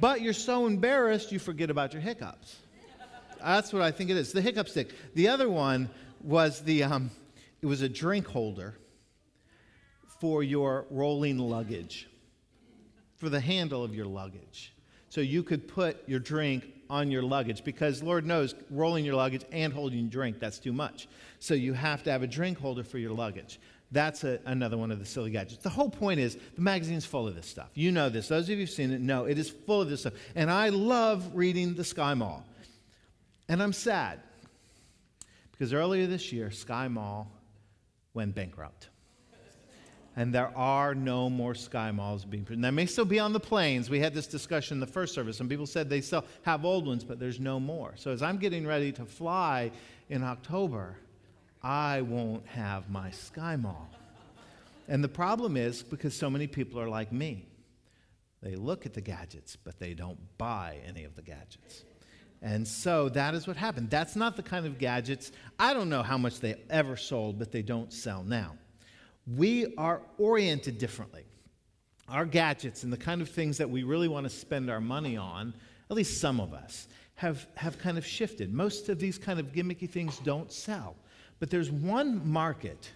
but 0.00 0.20
you're 0.20 0.32
so 0.32 0.66
embarrassed 0.66 1.30
you 1.30 1.38
forget 1.38 1.70
about 1.70 1.92
your 1.92 2.02
hiccups. 2.02 2.56
That's 3.40 3.72
what 3.72 3.82
I 3.82 3.90
think 3.90 4.10
it 4.10 4.16
is. 4.16 4.32
The 4.32 4.40
hiccup 4.40 4.68
stick. 4.68 4.94
The 5.14 5.28
other 5.28 5.48
one 5.48 5.90
was 6.22 6.62
the, 6.62 6.84
um, 6.84 7.10
it 7.60 7.66
was 7.66 7.82
a 7.82 7.88
drink 7.88 8.26
holder 8.26 8.74
for 10.20 10.42
your 10.42 10.86
rolling 10.90 11.38
luggage, 11.38 12.08
for 13.16 13.28
the 13.28 13.40
handle 13.40 13.84
of 13.84 13.94
your 13.94 14.06
luggage. 14.06 14.74
So 15.10 15.20
you 15.20 15.42
could 15.42 15.68
put 15.68 16.08
your 16.08 16.18
drink 16.18 16.64
on 16.90 17.10
your 17.10 17.22
luggage 17.22 17.62
because 17.62 18.02
Lord 18.02 18.26
knows 18.26 18.54
rolling 18.70 19.04
your 19.04 19.14
luggage 19.14 19.44
and 19.52 19.72
holding 19.72 20.00
your 20.00 20.10
drink, 20.10 20.40
that's 20.40 20.58
too 20.58 20.72
much. 20.72 21.08
So 21.38 21.54
you 21.54 21.72
have 21.72 22.02
to 22.04 22.10
have 22.10 22.22
a 22.22 22.26
drink 22.26 22.58
holder 22.58 22.82
for 22.82 22.98
your 22.98 23.12
luggage. 23.12 23.60
That's 23.94 24.24
a, 24.24 24.40
another 24.44 24.76
one 24.76 24.90
of 24.90 24.98
the 24.98 25.06
silly 25.06 25.30
gadgets. 25.30 25.62
The 25.62 25.70
whole 25.70 25.88
point 25.88 26.18
is 26.18 26.36
the 26.56 26.60
magazine's 26.60 27.06
full 27.06 27.28
of 27.28 27.36
this 27.36 27.46
stuff. 27.46 27.70
You 27.74 27.92
know 27.92 28.08
this. 28.08 28.26
Those 28.26 28.44
of 28.44 28.50
you 28.50 28.56
who've 28.56 28.68
seen 28.68 28.90
it 28.90 29.00
know 29.00 29.26
it 29.26 29.38
is 29.38 29.48
full 29.48 29.82
of 29.82 29.88
this 29.88 30.00
stuff. 30.00 30.14
And 30.34 30.50
I 30.50 30.70
love 30.70 31.30
reading 31.32 31.74
the 31.74 31.84
Sky 31.84 32.12
Mall. 32.14 32.44
And 33.48 33.62
I'm 33.62 33.72
sad 33.72 34.18
because 35.52 35.72
earlier 35.72 36.08
this 36.08 36.32
year, 36.32 36.50
Sky 36.50 36.88
Mall 36.88 37.30
went 38.14 38.34
bankrupt. 38.34 38.88
And 40.16 40.34
there 40.34 40.50
are 40.56 40.94
no 40.94 41.30
more 41.30 41.54
sky 41.54 41.90
malls 41.92 42.24
being 42.24 42.44
produced. 42.44 42.62
They 42.62 42.70
may 42.70 42.86
still 42.86 43.04
be 43.04 43.20
on 43.20 43.32
the 43.32 43.40
planes. 43.40 43.90
We 43.90 44.00
had 44.00 44.12
this 44.12 44.26
discussion 44.26 44.76
in 44.76 44.80
the 44.80 44.86
first 44.86 45.14
service, 45.14 45.38
and 45.38 45.48
people 45.48 45.66
said 45.66 45.88
they 45.88 46.00
still 46.00 46.24
have 46.42 46.64
old 46.64 46.86
ones, 46.86 47.04
but 47.04 47.20
there's 47.20 47.40
no 47.40 47.60
more. 47.60 47.94
So 47.96 48.10
as 48.10 48.22
I'm 48.22 48.38
getting 48.38 48.66
ready 48.66 48.92
to 48.92 49.04
fly 49.04 49.72
in 50.08 50.22
October, 50.22 50.96
I 51.64 52.02
won't 52.02 52.46
have 52.46 52.90
my 52.90 53.10
Sky 53.10 53.56
Mall. 53.56 53.90
And 54.86 55.02
the 55.02 55.08
problem 55.08 55.56
is 55.56 55.82
because 55.82 56.14
so 56.14 56.28
many 56.28 56.46
people 56.46 56.78
are 56.78 56.90
like 56.90 57.10
me. 57.10 57.48
They 58.42 58.54
look 58.54 58.84
at 58.84 58.92
the 58.92 59.00
gadgets, 59.00 59.56
but 59.56 59.78
they 59.78 59.94
don't 59.94 60.18
buy 60.36 60.76
any 60.86 61.04
of 61.04 61.16
the 61.16 61.22
gadgets. 61.22 61.84
And 62.42 62.68
so 62.68 63.08
that 63.08 63.34
is 63.34 63.46
what 63.46 63.56
happened. 63.56 63.88
That's 63.88 64.14
not 64.14 64.36
the 64.36 64.42
kind 64.42 64.66
of 64.66 64.76
gadgets, 64.78 65.32
I 65.58 65.72
don't 65.72 65.88
know 65.88 66.02
how 66.02 66.18
much 66.18 66.40
they 66.40 66.56
ever 66.68 66.98
sold, 66.98 67.38
but 67.38 67.50
they 67.50 67.62
don't 67.62 67.90
sell 67.90 68.22
now. 68.22 68.58
We 69.26 69.74
are 69.76 70.02
oriented 70.18 70.76
differently. 70.76 71.24
Our 72.06 72.26
gadgets 72.26 72.82
and 72.82 72.92
the 72.92 72.98
kind 72.98 73.22
of 73.22 73.30
things 73.30 73.56
that 73.56 73.70
we 73.70 73.84
really 73.84 74.08
want 74.08 74.24
to 74.24 74.30
spend 74.30 74.70
our 74.70 74.82
money 74.82 75.16
on, 75.16 75.54
at 75.88 75.96
least 75.96 76.20
some 76.20 76.38
of 76.38 76.52
us, 76.52 76.86
have, 77.14 77.46
have 77.54 77.78
kind 77.78 77.96
of 77.96 78.04
shifted. 78.04 78.52
Most 78.52 78.90
of 78.90 78.98
these 78.98 79.16
kind 79.16 79.40
of 79.40 79.52
gimmicky 79.52 79.88
things 79.88 80.18
don't 80.18 80.52
sell. 80.52 80.96
But 81.44 81.50
there's 81.50 81.70
one 81.70 82.26
market 82.26 82.90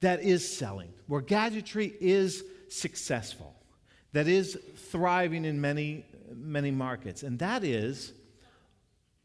that 0.00 0.22
is 0.22 0.56
selling, 0.56 0.88
where 1.08 1.20
gadgetry 1.20 1.92
is 2.00 2.42
successful, 2.70 3.54
that 4.14 4.26
is 4.26 4.58
thriving 4.90 5.44
in 5.44 5.60
many, 5.60 6.06
many 6.34 6.70
markets, 6.70 7.22
and 7.22 7.38
that 7.40 7.64
is, 7.64 8.14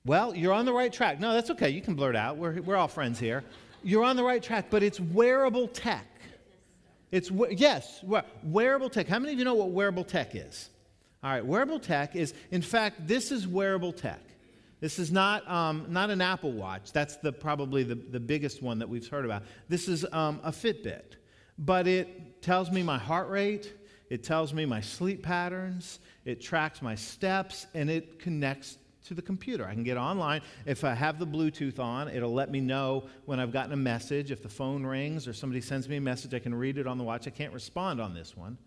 well, 0.03 0.35
you're 0.35 0.51
on 0.51 0.65
the 0.65 0.73
right 0.73 0.91
track. 0.91 1.17
No, 1.17 1.31
that's 1.31 1.49
okay. 1.51 1.69
You 1.69 1.81
can 1.81 1.93
blurt 1.93 2.17
out. 2.17 2.35
We're, 2.35 2.61
we're 2.61 2.75
all 2.75 2.89
friends 2.89 3.17
here. 3.19 3.45
You're 3.83 4.03
on 4.03 4.17
the 4.17 4.23
right 4.25 4.43
track, 4.43 4.65
but 4.69 4.83
it's 4.83 4.99
wearable 4.99 5.69
tech. 5.69 6.07
It's, 7.09 7.31
yes, 7.51 8.03
wearable 8.43 8.89
tech. 8.89 9.07
How 9.07 9.19
many 9.19 9.31
of 9.31 9.39
you 9.39 9.45
know 9.45 9.53
what 9.53 9.69
wearable 9.69 10.03
tech 10.03 10.35
is? 10.35 10.69
All 11.23 11.31
right, 11.31 11.45
wearable 11.45 11.79
tech 11.79 12.17
is, 12.17 12.33
in 12.51 12.61
fact, 12.61 13.07
this 13.07 13.31
is 13.31 13.47
wearable 13.47 13.93
tech. 13.93 14.19
This 14.81 14.97
is 14.97 15.11
not, 15.11 15.49
um, 15.49 15.85
not 15.89 16.09
an 16.09 16.21
Apple 16.21 16.51
Watch. 16.51 16.91
That's 16.91 17.15
the, 17.17 17.31
probably 17.31 17.83
the, 17.83 17.95
the 17.95 18.19
biggest 18.19 18.61
one 18.61 18.79
that 18.79 18.89
we've 18.89 19.07
heard 19.07 19.25
about. 19.25 19.43
This 19.69 19.87
is 19.87 20.05
um, 20.11 20.41
a 20.43 20.51
Fitbit. 20.51 21.13
But 21.59 21.87
it 21.87 22.41
tells 22.41 22.71
me 22.71 22.81
my 22.81 22.97
heart 22.97 23.29
rate, 23.29 23.73
it 24.09 24.23
tells 24.23 24.53
me 24.53 24.65
my 24.65 24.81
sleep 24.81 25.21
patterns, 25.21 25.99
it 26.25 26.41
tracks 26.41 26.81
my 26.81 26.95
steps, 26.95 27.67
and 27.75 27.89
it 27.89 28.19
connects 28.19 28.79
to 29.05 29.13
the 29.13 29.21
computer. 29.21 29.65
I 29.65 29.73
can 29.73 29.83
get 29.83 29.97
online. 29.97 30.41
If 30.65 30.83
I 30.83 30.95
have 30.95 31.19
the 31.19 31.27
Bluetooth 31.27 31.79
on, 31.79 32.07
it'll 32.07 32.33
let 32.33 32.49
me 32.49 32.59
know 32.59 33.07
when 33.25 33.39
I've 33.39 33.51
gotten 33.51 33.73
a 33.73 33.77
message. 33.77 34.31
If 34.31 34.41
the 34.41 34.49
phone 34.49 34.83
rings 34.83 35.27
or 35.27 35.33
somebody 35.33 35.61
sends 35.61 35.87
me 35.87 35.97
a 35.97 36.01
message, 36.01 36.33
I 36.33 36.39
can 36.39 36.55
read 36.55 36.79
it 36.79 36.87
on 36.87 36.97
the 36.97 37.03
watch. 37.03 37.27
I 37.27 37.31
can't 37.31 37.53
respond 37.53 38.01
on 38.01 38.15
this 38.15 38.35
one, 38.35 38.57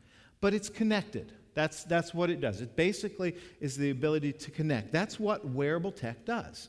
but 0.40 0.54
it's 0.54 0.68
connected. 0.68 1.32
That's, 1.54 1.84
that's 1.84 2.12
what 2.12 2.30
it 2.30 2.40
does. 2.40 2.60
It 2.60 2.76
basically 2.76 3.36
is 3.60 3.76
the 3.76 3.90
ability 3.90 4.32
to 4.32 4.50
connect. 4.50 4.92
That's 4.92 5.20
what 5.20 5.44
wearable 5.46 5.92
tech 5.92 6.24
does. 6.24 6.68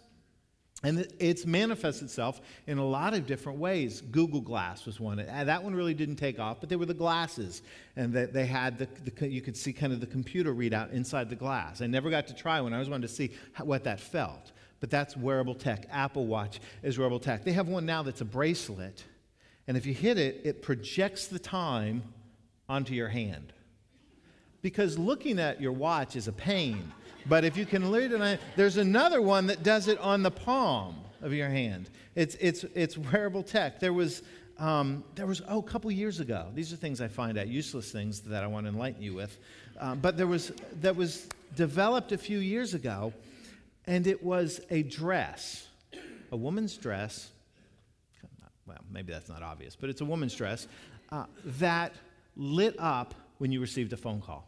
And 0.83 0.99
it, 0.99 1.13
it's 1.19 1.45
manifests 1.45 2.03
itself 2.03 2.41
in 2.67 2.77
a 2.77 2.85
lot 2.85 3.15
of 3.15 3.25
different 3.25 3.57
ways. 3.57 4.01
Google 4.01 4.41
Glass 4.41 4.85
was 4.85 4.99
one. 4.99 5.19
Uh, 5.19 5.43
that 5.45 5.63
one 5.63 5.73
really 5.73 5.95
didn't 5.95 6.17
take 6.17 6.39
off, 6.39 6.59
but 6.59 6.69
they 6.69 6.75
were 6.75 6.85
the 6.85 6.93
glasses, 6.93 7.63
and 7.95 8.13
they, 8.13 8.25
they 8.25 8.45
had 8.45 8.77
the, 8.77 8.87
the, 9.09 9.27
you 9.27 9.41
could 9.41 9.57
see 9.57 9.73
kind 9.73 9.91
of 9.91 9.99
the 9.99 10.05
computer 10.05 10.53
readout 10.53 10.91
inside 10.91 11.29
the 11.29 11.35
glass. 11.35 11.81
I 11.81 11.87
never 11.87 12.11
got 12.11 12.27
to 12.27 12.35
try 12.35 12.61
one. 12.61 12.73
I 12.73 12.75
always 12.75 12.89
wanted 12.89 13.07
to 13.07 13.13
see 13.13 13.31
what 13.63 13.85
that 13.85 13.99
felt. 13.99 14.51
But 14.81 14.91
that's 14.91 15.17
wearable 15.17 15.55
tech. 15.55 15.87
Apple 15.89 16.27
Watch 16.27 16.59
is 16.83 16.99
wearable 16.99 17.21
tech. 17.21 17.45
They 17.45 17.53
have 17.53 17.67
one 17.67 17.85
now 17.85 18.03
that's 18.03 18.21
a 18.21 18.25
bracelet, 18.25 19.03
and 19.67 19.77
if 19.77 19.87
you 19.87 19.93
hit 19.93 20.19
it, 20.19 20.41
it 20.43 20.61
projects 20.61 21.27
the 21.27 21.39
time 21.39 22.03
onto 22.69 22.93
your 22.93 23.07
hand 23.07 23.53
because 24.65 24.97
looking 24.97 25.37
at 25.37 25.61
your 25.61 25.71
watch 25.71 26.15
is 26.15 26.27
a 26.27 26.31
pain. 26.31 26.91
But 27.27 27.45
if 27.45 27.55
you 27.55 27.67
can 27.67 27.91
read 27.91 28.11
it, 28.11 28.39
there's 28.55 28.77
another 28.77 29.21
one 29.21 29.45
that 29.45 29.61
does 29.61 29.87
it 29.87 29.99
on 29.99 30.23
the 30.23 30.31
palm 30.31 30.95
of 31.21 31.31
your 31.31 31.49
hand. 31.49 31.91
It's, 32.15 32.33
it's, 32.39 32.63
it's 32.73 32.97
wearable 32.97 33.43
tech. 33.43 33.79
There 33.79 33.93
was, 33.93 34.23
um, 34.57 35.03
there 35.13 35.27
was, 35.27 35.43
oh, 35.47 35.59
a 35.59 35.63
couple 35.63 35.91
years 35.91 36.19
ago. 36.19 36.47
These 36.55 36.73
are 36.73 36.77
things 36.77 36.99
I 36.99 37.07
find 37.07 37.37
out, 37.37 37.47
useless 37.47 37.91
things 37.91 38.21
that 38.21 38.43
I 38.43 38.47
want 38.47 38.65
to 38.65 38.71
enlighten 38.71 39.03
you 39.03 39.13
with. 39.13 39.37
Um, 39.79 39.99
but 39.99 40.17
there 40.17 40.25
was, 40.25 40.51
that 40.81 40.95
was 40.95 41.27
developed 41.55 42.11
a 42.11 42.17
few 42.17 42.39
years 42.39 42.73
ago, 42.73 43.13
and 43.85 44.07
it 44.07 44.23
was 44.23 44.61
a 44.71 44.81
dress, 44.81 45.67
a 46.31 46.35
woman's 46.35 46.75
dress 46.75 47.29
Well, 48.65 48.79
maybe 48.91 49.13
that's 49.13 49.29
not 49.29 49.43
obvious, 49.43 49.75
but 49.75 49.91
it's 49.91 50.01
a 50.01 50.05
woman's 50.05 50.33
dress 50.33 50.67
uh, 51.11 51.25
that 51.59 51.93
lit 52.35 52.73
up 52.79 53.13
when 53.37 53.51
you 53.51 53.61
received 53.61 53.93
a 53.93 53.97
phone 53.97 54.21
call. 54.21 54.47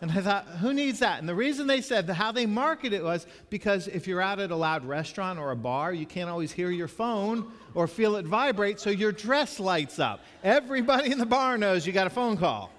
And 0.00 0.12
I 0.12 0.20
thought, 0.20 0.46
who 0.46 0.72
needs 0.72 1.00
that? 1.00 1.18
And 1.18 1.28
the 1.28 1.34
reason 1.34 1.66
they 1.66 1.80
said 1.80 2.06
the, 2.06 2.14
how 2.14 2.30
they 2.30 2.46
market 2.46 2.92
it 2.92 3.02
was 3.02 3.26
because 3.50 3.88
if 3.88 4.06
you're 4.06 4.20
out 4.20 4.38
at 4.38 4.52
a 4.52 4.56
loud 4.56 4.84
restaurant 4.84 5.40
or 5.40 5.50
a 5.50 5.56
bar, 5.56 5.92
you 5.92 6.06
can't 6.06 6.30
always 6.30 6.52
hear 6.52 6.70
your 6.70 6.86
phone 6.86 7.50
or 7.74 7.88
feel 7.88 8.14
it 8.14 8.24
vibrate, 8.24 8.78
so 8.78 8.90
your 8.90 9.10
dress 9.10 9.58
lights 9.58 9.98
up. 9.98 10.20
Everybody 10.44 11.10
in 11.10 11.18
the 11.18 11.26
bar 11.26 11.58
knows 11.58 11.84
you 11.84 11.92
got 11.92 12.06
a 12.06 12.10
phone 12.10 12.36
call. 12.36 12.70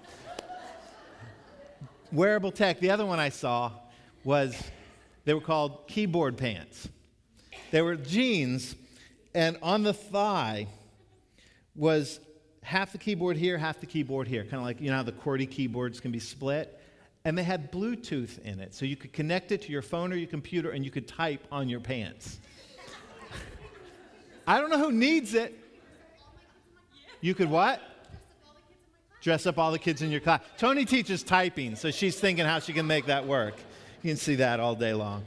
Wearable 2.11 2.51
tech. 2.51 2.79
The 2.79 2.91
other 2.91 3.05
one 3.05 3.19
I 3.19 3.29
saw 3.29 3.73
was 4.23 4.55
they 5.25 5.33
were 5.33 5.41
called 5.41 5.88
keyboard 5.88 6.38
pants. 6.38 6.88
They 7.71 7.81
were 7.81 7.95
jeans, 7.95 8.75
and 9.35 9.57
on 9.61 9.83
the 9.83 9.93
thigh 9.93 10.67
was 11.75 12.19
half 12.63 12.93
the 12.93 12.97
keyboard 12.97 13.35
here, 13.35 13.57
half 13.57 13.79
the 13.79 13.85
keyboard 13.85 14.27
here. 14.27 14.43
Kind 14.43 14.55
of 14.55 14.63
like, 14.63 14.79
you 14.79 14.89
know 14.89 14.97
how 14.97 15.03
the 15.03 15.11
QWERTY 15.11 15.51
keyboards 15.51 15.99
can 15.99 16.11
be 16.11 16.19
split? 16.19 16.78
And 17.25 17.38
they 17.38 17.43
had 17.43 17.71
Bluetooth 17.71 18.39
in 18.39 18.59
it. 18.59 18.73
So 18.73 18.85
you 18.85 18.95
could 18.95 19.13
connect 19.13 19.51
it 19.51 19.61
to 19.63 19.71
your 19.71 19.81
phone 19.81 20.13
or 20.13 20.15
your 20.15 20.29
computer 20.29 20.71
and 20.71 20.85
you 20.85 20.91
could 20.91 21.07
type 21.07 21.45
on 21.51 21.67
your 21.67 21.79
pants. 21.79 22.39
I 24.47 24.59
don't 24.59 24.69
know 24.69 24.79
who 24.79 24.91
needs 24.91 25.33
it. 25.33 25.55
You 27.21 27.35
could 27.35 27.49
what? 27.49 27.81
Dress 29.21 29.45
up 29.45 29.57
all 29.57 29.71
the 29.71 29.79
kids 29.79 30.01
in 30.01 30.11
your 30.11 30.21
class. 30.21 30.41
Tony 30.57 30.85
teaches 30.85 31.23
typing, 31.23 31.75
so 31.75 31.91
she's 31.91 32.17
thinking 32.19 32.45
how 32.45 32.59
she 32.59 32.71
can 32.71 32.88
make 32.88 33.07
that 33.07 33.27
work. 33.27 33.55
You 34.01 34.11
can 34.11 34.17
see 34.17 34.35
that 34.35 34.61
all 34.61 34.75
day 34.75 34.93
long. 34.93 35.25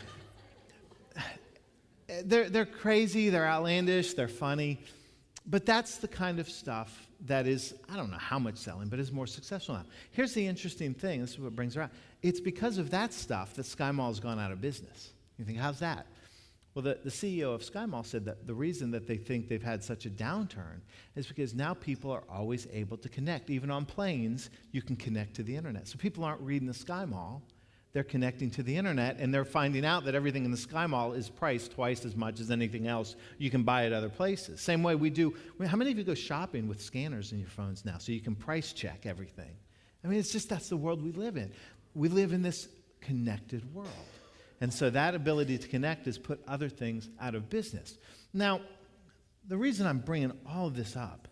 They're, 2.24 2.48
they're 2.48 2.66
crazy, 2.66 3.28
they're 3.28 3.46
outlandish, 3.46 4.14
they're 4.14 4.28
funny, 4.28 4.80
but 5.46 5.66
that's 5.66 5.98
the 5.98 6.08
kind 6.08 6.40
of 6.40 6.48
stuff 6.48 7.08
that 7.26 7.46
is, 7.46 7.74
I 7.88 7.96
don't 7.96 8.10
know 8.10 8.18
how 8.18 8.38
much 8.38 8.56
selling, 8.56 8.88
but 8.88 8.98
is 8.98 9.12
more 9.12 9.26
successful 9.26 9.76
now. 9.76 9.84
Here's 10.10 10.34
the 10.34 10.46
interesting 10.46 10.94
thing 10.94 11.20
this 11.20 11.32
is 11.32 11.38
what 11.38 11.54
brings 11.54 11.76
around. 11.76 11.90
It's 12.22 12.40
because 12.40 12.78
of 12.78 12.90
that 12.90 13.12
stuff 13.12 13.54
that 13.54 13.62
SkyMall 13.62 14.08
has 14.08 14.20
gone 14.20 14.38
out 14.38 14.52
of 14.52 14.60
business. 14.60 15.12
You 15.38 15.44
think, 15.44 15.58
how's 15.58 15.78
that? 15.80 16.06
Well, 16.74 16.82
the, 16.82 16.98
the 17.04 17.10
CEO 17.10 17.54
of 17.54 17.60
SkyMall 17.62 18.04
said 18.06 18.24
that 18.24 18.46
the 18.46 18.54
reason 18.54 18.90
that 18.92 19.06
they 19.06 19.18
think 19.18 19.48
they've 19.48 19.62
had 19.62 19.84
such 19.84 20.06
a 20.06 20.10
downturn 20.10 20.80
is 21.14 21.26
because 21.26 21.54
now 21.54 21.74
people 21.74 22.10
are 22.10 22.24
always 22.30 22.66
able 22.72 22.96
to 22.96 23.08
connect. 23.08 23.50
Even 23.50 23.70
on 23.70 23.84
planes, 23.84 24.48
you 24.72 24.80
can 24.80 24.96
connect 24.96 25.34
to 25.34 25.42
the 25.42 25.54
internet. 25.54 25.86
So 25.86 25.98
people 25.98 26.24
aren't 26.24 26.40
reading 26.40 26.66
the 26.66 26.74
SkyMall, 26.74 27.42
they're 27.92 28.02
connecting 28.02 28.50
to 28.50 28.62
the 28.62 28.76
internet 28.76 29.18
and 29.18 29.32
they're 29.32 29.44
finding 29.44 29.84
out 29.84 30.04
that 30.04 30.14
everything 30.14 30.44
in 30.44 30.50
the 30.50 30.56
SkyMall 30.56 31.16
is 31.16 31.28
priced 31.28 31.72
twice 31.72 32.04
as 32.04 32.16
much 32.16 32.40
as 32.40 32.50
anything 32.50 32.86
else 32.86 33.16
you 33.38 33.50
can 33.50 33.62
buy 33.62 33.84
at 33.84 33.92
other 33.92 34.08
places. 34.08 34.60
Same 34.60 34.82
way 34.82 34.94
we 34.94 35.10
do. 35.10 35.34
How 35.66 35.76
many 35.76 35.90
of 35.90 35.98
you 35.98 36.04
go 36.04 36.14
shopping 36.14 36.68
with 36.68 36.80
scanners 36.80 37.32
in 37.32 37.38
your 37.38 37.50
phones 37.50 37.84
now 37.84 37.98
so 37.98 38.12
you 38.12 38.20
can 38.20 38.34
price 38.34 38.72
check 38.72 39.04
everything? 39.04 39.50
I 40.04 40.08
mean, 40.08 40.18
it's 40.18 40.32
just 40.32 40.48
that's 40.48 40.68
the 40.68 40.76
world 40.76 41.02
we 41.02 41.12
live 41.12 41.36
in. 41.36 41.52
We 41.94 42.08
live 42.08 42.32
in 42.32 42.42
this 42.42 42.68
connected 43.00 43.72
world. 43.74 43.88
And 44.62 44.72
so 44.72 44.88
that 44.90 45.14
ability 45.14 45.58
to 45.58 45.68
connect 45.68 46.06
has 46.06 46.18
put 46.18 46.40
other 46.48 46.68
things 46.68 47.10
out 47.20 47.34
of 47.34 47.50
business. 47.50 47.98
Now, 48.32 48.60
the 49.48 49.56
reason 49.56 49.86
I'm 49.86 49.98
bringing 49.98 50.32
all 50.48 50.68
of 50.68 50.74
this 50.74 50.96
up 50.96 51.28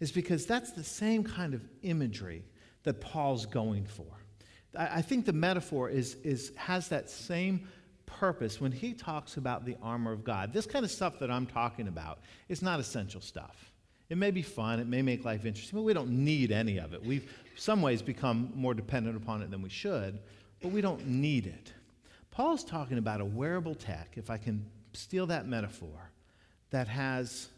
is 0.00 0.12
because 0.12 0.46
that's 0.46 0.72
the 0.72 0.84
same 0.84 1.24
kind 1.24 1.54
of 1.54 1.62
imagery 1.82 2.44
that 2.84 3.00
Paul's 3.00 3.46
going 3.46 3.86
for. 3.86 4.04
I 4.76 5.02
think 5.02 5.26
the 5.26 5.32
metaphor 5.32 5.88
is, 5.88 6.16
is, 6.24 6.52
has 6.56 6.88
that 6.88 7.10
same 7.10 7.68
purpose 8.06 8.60
when 8.60 8.72
he 8.72 8.92
talks 8.92 9.36
about 9.36 9.64
the 9.64 9.76
armor 9.82 10.12
of 10.12 10.24
God. 10.24 10.52
This 10.52 10.66
kind 10.66 10.84
of 10.84 10.90
stuff 10.90 11.18
that 11.18 11.30
I'm 11.30 11.46
talking 11.46 11.88
about 11.88 12.20
is 12.48 12.62
not 12.62 12.80
essential 12.80 13.20
stuff. 13.20 13.70
It 14.08 14.18
may 14.18 14.30
be 14.30 14.42
fun, 14.42 14.80
it 14.80 14.86
may 14.86 15.02
make 15.02 15.24
life 15.24 15.44
interesting, 15.44 15.78
but 15.78 15.82
we 15.82 15.94
don't 15.94 16.10
need 16.10 16.52
any 16.52 16.78
of 16.78 16.92
it. 16.92 17.02
We've, 17.02 17.32
some 17.56 17.80
ways, 17.82 18.02
become 18.02 18.52
more 18.54 18.74
dependent 18.74 19.16
upon 19.16 19.42
it 19.42 19.50
than 19.50 19.62
we 19.62 19.70
should, 19.70 20.18
but 20.60 20.70
we 20.70 20.80
don't 20.80 21.06
need 21.06 21.46
it. 21.46 21.72
Paul's 22.30 22.64
talking 22.64 22.98
about 22.98 23.20
a 23.20 23.24
wearable 23.24 23.74
tech, 23.74 24.12
if 24.16 24.28
I 24.28 24.36
can 24.36 24.66
steal 24.92 25.26
that 25.26 25.46
metaphor, 25.46 26.10
that 26.70 26.88
has 26.88 27.48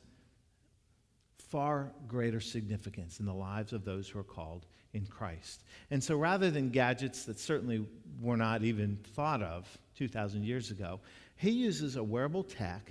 far 1.39 1.93
greater 2.07 2.41
significance 2.41 3.21
in 3.21 3.27
the 3.27 3.35
lives 3.35 3.73
of 3.73 3.85
those 3.85 4.09
who 4.09 4.19
are 4.19 4.25
called 4.25 4.67
in 4.97 5.07
Christ. 5.07 5.63
And 5.91 6.03
so 6.03 6.17
rather 6.17 6.51
than 6.51 6.71
gadgets 6.71 7.25
that 7.25 7.39
certainly 7.39 7.87
were 8.21 8.37
not 8.37 8.65
even 8.65 8.99
thought 9.15 9.43
of 9.43 9.67
2,000 9.97 10.45
years 10.45 10.71
ago, 10.71 11.01
he 11.37 11.51
uses 11.51 11.97
a 11.97 12.03
wearable 12.03 12.43
tech 12.43 12.91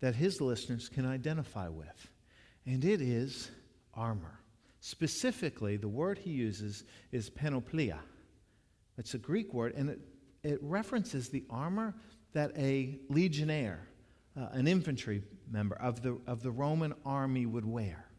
that 0.00 0.14
his 0.14 0.40
listeners 0.40 0.88
can 0.88 1.06
identify 1.06 1.68
with. 1.68 2.08
And 2.66 2.84
it 2.84 3.00
is 3.00 3.50
armor. 3.94 4.40
Specifically, 4.80 5.76
the 5.76 5.88
word 5.88 6.18
he 6.18 6.30
uses 6.30 6.84
is 7.12 7.28
panoplia. 7.28 7.98
It's 8.96 9.14
a 9.14 9.18
Greek 9.18 9.52
word, 9.52 9.74
and 9.74 9.90
it, 9.90 10.00
it 10.42 10.58
references 10.62 11.28
the 11.28 11.44
armor 11.50 11.94
that 12.32 12.52
a 12.56 12.98
legionnaire, 13.08 13.86
uh, 14.38 14.48
an 14.52 14.66
infantry 14.66 15.22
member 15.50 15.76
of 15.76 16.02
the, 16.02 16.18
of 16.26 16.42
the 16.42 16.50
Roman 16.50 16.94
army 17.04 17.46
would 17.46 17.66
wear. 17.66 18.09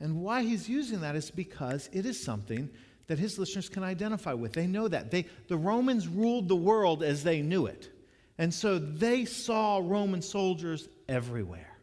And 0.00 0.22
why 0.22 0.42
he's 0.42 0.68
using 0.68 1.00
that 1.02 1.14
is 1.14 1.30
because 1.30 1.88
it 1.92 2.06
is 2.06 2.22
something 2.22 2.70
that 3.06 3.18
his 3.18 3.38
listeners 3.38 3.68
can 3.68 3.82
identify 3.82 4.32
with. 4.32 4.52
They 4.52 4.66
know 4.66 4.88
that. 4.88 5.10
They, 5.10 5.26
the 5.48 5.56
Romans 5.56 6.08
ruled 6.08 6.48
the 6.48 6.56
world 6.56 7.02
as 7.02 7.22
they 7.22 7.42
knew 7.42 7.66
it. 7.66 7.90
And 8.38 8.54
so 8.54 8.78
they 8.78 9.24
saw 9.26 9.82
Roman 9.84 10.22
soldiers 10.22 10.88
everywhere. 11.08 11.76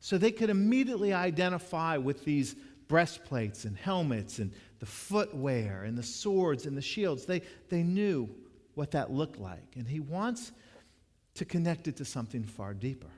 So 0.00 0.18
they 0.18 0.32
could 0.32 0.50
immediately 0.50 1.12
identify 1.12 1.98
with 1.98 2.24
these 2.24 2.56
breastplates 2.88 3.64
and 3.64 3.76
helmets 3.76 4.38
and 4.38 4.52
the 4.80 4.86
footwear 4.86 5.84
and 5.84 5.96
the 5.96 6.02
swords 6.02 6.66
and 6.66 6.76
the 6.76 6.82
shields. 6.82 7.26
They, 7.26 7.42
they 7.68 7.82
knew 7.82 8.28
what 8.74 8.90
that 8.92 9.12
looked 9.12 9.38
like. 9.38 9.76
And 9.76 9.86
he 9.86 10.00
wants 10.00 10.50
to 11.34 11.44
connect 11.44 11.86
it 11.86 11.98
to 11.98 12.04
something 12.04 12.42
far 12.42 12.74
deeper. 12.74 13.10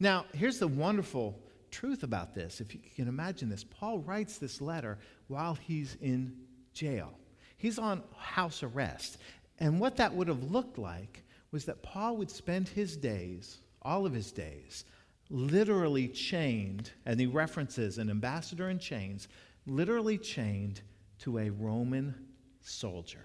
Now, 0.00 0.24
here's 0.32 0.58
the 0.58 0.66
wonderful 0.66 1.38
truth 1.74 2.04
about 2.04 2.34
this. 2.34 2.60
If 2.60 2.72
you 2.72 2.80
can 2.94 3.08
imagine 3.08 3.48
this, 3.48 3.64
Paul 3.64 3.98
writes 3.98 4.38
this 4.38 4.60
letter 4.60 4.96
while 5.26 5.54
he's 5.54 5.96
in 6.00 6.36
jail. 6.72 7.18
He's 7.56 7.78
on 7.78 8.02
house 8.16 8.62
arrest. 8.62 9.18
And 9.58 9.80
what 9.80 9.96
that 9.96 10.14
would 10.14 10.28
have 10.28 10.52
looked 10.52 10.78
like 10.78 11.24
was 11.50 11.64
that 11.64 11.82
Paul 11.82 12.16
would 12.18 12.30
spend 12.30 12.68
his 12.68 12.96
days, 12.96 13.58
all 13.82 14.06
of 14.06 14.12
his 14.12 14.30
days, 14.30 14.84
literally 15.30 16.06
chained, 16.06 16.92
and 17.06 17.18
he 17.18 17.26
references 17.26 17.98
an 17.98 18.08
ambassador 18.08 18.70
in 18.70 18.78
chains, 18.78 19.26
literally 19.66 20.18
chained 20.18 20.80
to 21.20 21.38
a 21.38 21.50
Roman 21.50 22.14
soldier. 22.60 23.24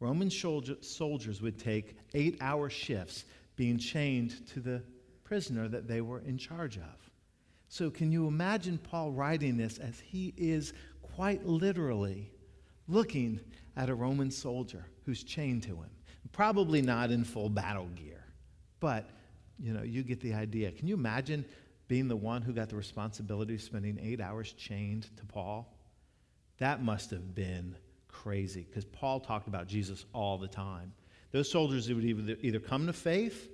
Roman 0.00 0.30
soldiers 0.30 1.42
would 1.42 1.58
take 1.58 1.96
eight 2.14 2.38
hour 2.40 2.70
shifts 2.70 3.24
being 3.56 3.78
chained 3.78 4.46
to 4.48 4.60
the 4.60 4.82
prisoner 5.24 5.68
that 5.68 5.88
they 5.88 6.00
were 6.00 6.20
in 6.20 6.38
charge 6.38 6.78
of. 6.78 7.03
So, 7.74 7.90
can 7.90 8.12
you 8.12 8.28
imagine 8.28 8.78
Paul 8.78 9.10
writing 9.10 9.56
this 9.56 9.78
as 9.78 9.98
he 9.98 10.32
is 10.36 10.72
quite 11.02 11.44
literally 11.44 12.30
looking 12.86 13.40
at 13.76 13.88
a 13.88 13.94
Roman 13.96 14.30
soldier 14.30 14.86
who's 15.04 15.24
chained 15.24 15.64
to 15.64 15.70
him? 15.70 15.90
Probably 16.30 16.82
not 16.82 17.10
in 17.10 17.24
full 17.24 17.48
battle 17.48 17.88
gear, 17.96 18.24
but 18.78 19.10
you 19.58 19.72
know, 19.72 19.82
you 19.82 20.04
get 20.04 20.20
the 20.20 20.34
idea. 20.34 20.70
Can 20.70 20.86
you 20.86 20.94
imagine 20.94 21.44
being 21.88 22.06
the 22.06 22.14
one 22.14 22.42
who 22.42 22.52
got 22.52 22.68
the 22.68 22.76
responsibility 22.76 23.56
of 23.56 23.62
spending 23.62 23.98
eight 24.00 24.20
hours 24.20 24.52
chained 24.52 25.08
to 25.16 25.24
Paul? 25.26 25.76
That 26.58 26.80
must 26.80 27.10
have 27.10 27.34
been 27.34 27.74
crazy 28.06 28.68
because 28.68 28.84
Paul 28.84 29.18
talked 29.18 29.48
about 29.48 29.66
Jesus 29.66 30.04
all 30.12 30.38
the 30.38 30.46
time. 30.46 30.92
Those 31.32 31.50
soldiers 31.50 31.92
would 31.92 32.04
either, 32.04 32.36
either 32.40 32.60
come 32.60 32.86
to 32.86 32.92
faith 32.92 33.48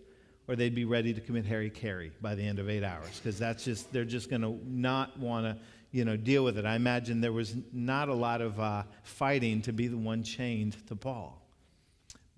or 0.51 0.57
they'd 0.57 0.75
be 0.75 0.85
ready 0.85 1.15
to 1.15 1.21
commit 1.21 1.47
hari-kari 1.47 2.11
by 2.21 2.35
the 2.35 2.43
end 2.43 2.59
of 2.59 2.69
eight 2.69 2.83
hours 2.83 3.21
because 3.23 3.39
that's 3.39 3.65
just 3.65 3.93
they're 3.93 4.05
just 4.05 4.29
going 4.29 4.43
to 4.43 4.59
not 4.67 5.17
want 5.17 5.47
to 5.47 5.57
you 5.93 6.05
know 6.05 6.17
deal 6.17 6.43
with 6.43 6.59
it. 6.59 6.67
I 6.67 6.75
imagine 6.75 7.21
there 7.21 7.33
was 7.33 7.55
not 7.73 8.09
a 8.09 8.15
lot 8.15 8.41
of 8.41 8.59
uh, 8.59 8.83
fighting 9.05 9.63
to 9.63 9.73
be 9.73 9.87
the 9.87 9.97
one 9.97 10.25
chained 10.25 10.77
to 10.89 10.97
Paul. 10.97 11.41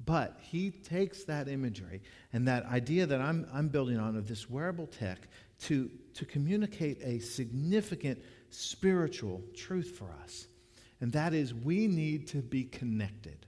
But 0.04 0.36
he 0.42 0.70
takes 0.70 1.24
that 1.24 1.48
imagery 1.48 2.02
and 2.34 2.46
that 2.48 2.66
idea 2.66 3.06
that 3.06 3.20
I'm, 3.20 3.46
I'm 3.52 3.68
building 3.68 3.98
on 3.98 4.16
of 4.16 4.28
this 4.28 4.50
wearable 4.50 4.88
tech 4.88 5.28
to, 5.62 5.88
to 6.14 6.24
communicate 6.26 6.98
a 7.02 7.20
significant 7.20 8.20
spiritual 8.50 9.42
truth 9.56 9.96
for 9.96 10.10
us. 10.22 10.48
And 11.00 11.12
that 11.12 11.34
is, 11.34 11.54
we 11.54 11.86
need 11.86 12.26
to 12.28 12.38
be 12.38 12.64
connected. 12.64 13.46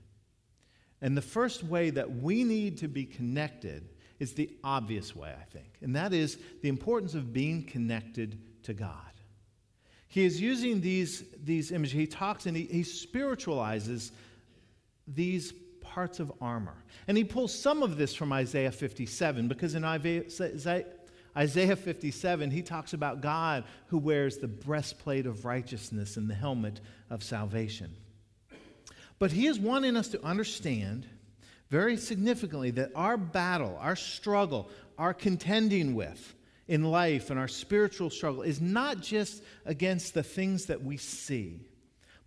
And 1.02 1.16
the 1.16 1.22
first 1.22 1.64
way 1.64 1.90
that 1.90 2.22
we 2.22 2.44
need 2.44 2.78
to 2.78 2.88
be 2.88 3.04
connected 3.04 3.88
is 4.18 4.34
the 4.34 4.50
obvious 4.62 5.14
way, 5.14 5.34
I 5.38 5.44
think, 5.44 5.74
and 5.80 5.96
that 5.96 6.12
is 6.12 6.38
the 6.62 6.68
importance 6.68 7.14
of 7.14 7.32
being 7.32 7.64
connected 7.64 8.38
to 8.64 8.74
God. 8.74 8.96
He 10.08 10.24
is 10.24 10.40
using 10.40 10.80
these, 10.80 11.24
these 11.42 11.72
images. 11.72 11.92
He 11.92 12.06
talks 12.06 12.46
and 12.46 12.56
he, 12.56 12.66
he 12.66 12.84
spiritualizes 12.84 14.12
these 15.08 15.52
parts 15.80 16.20
of 16.20 16.32
armor. 16.40 16.76
And 17.08 17.16
he 17.16 17.24
pulls 17.24 17.52
some 17.52 17.82
of 17.82 17.96
this 17.96 18.14
from 18.14 18.32
Isaiah 18.32 18.70
57 18.70 19.48
because 19.48 19.74
in 19.74 19.84
Isaiah, 19.84 20.84
Isaiah 21.36 21.76
57, 21.76 22.50
he 22.50 22.62
talks 22.62 22.92
about 22.92 23.20
God 23.20 23.64
who 23.88 23.98
wears 23.98 24.38
the 24.38 24.46
breastplate 24.46 25.26
of 25.26 25.44
righteousness 25.44 26.16
and 26.16 26.30
the 26.30 26.34
helmet 26.34 26.80
of 27.10 27.24
salvation. 27.24 27.94
But 29.18 29.32
he 29.32 29.46
is 29.46 29.58
wanting 29.58 29.96
us 29.96 30.08
to 30.08 30.24
understand 30.24 31.06
very 31.74 31.96
significantly 31.96 32.70
that 32.70 32.92
our 32.94 33.16
battle, 33.16 33.76
our 33.80 33.96
struggle, 33.96 34.70
our 34.96 35.12
contending 35.12 35.96
with 35.96 36.32
in 36.68 36.84
life 36.84 37.30
and 37.30 37.40
our 37.40 37.48
spiritual 37.48 38.10
struggle 38.10 38.42
is 38.42 38.60
not 38.60 39.00
just 39.00 39.42
against 39.66 40.14
the 40.14 40.22
things 40.22 40.66
that 40.66 40.84
we 40.84 40.96
see 40.96 41.58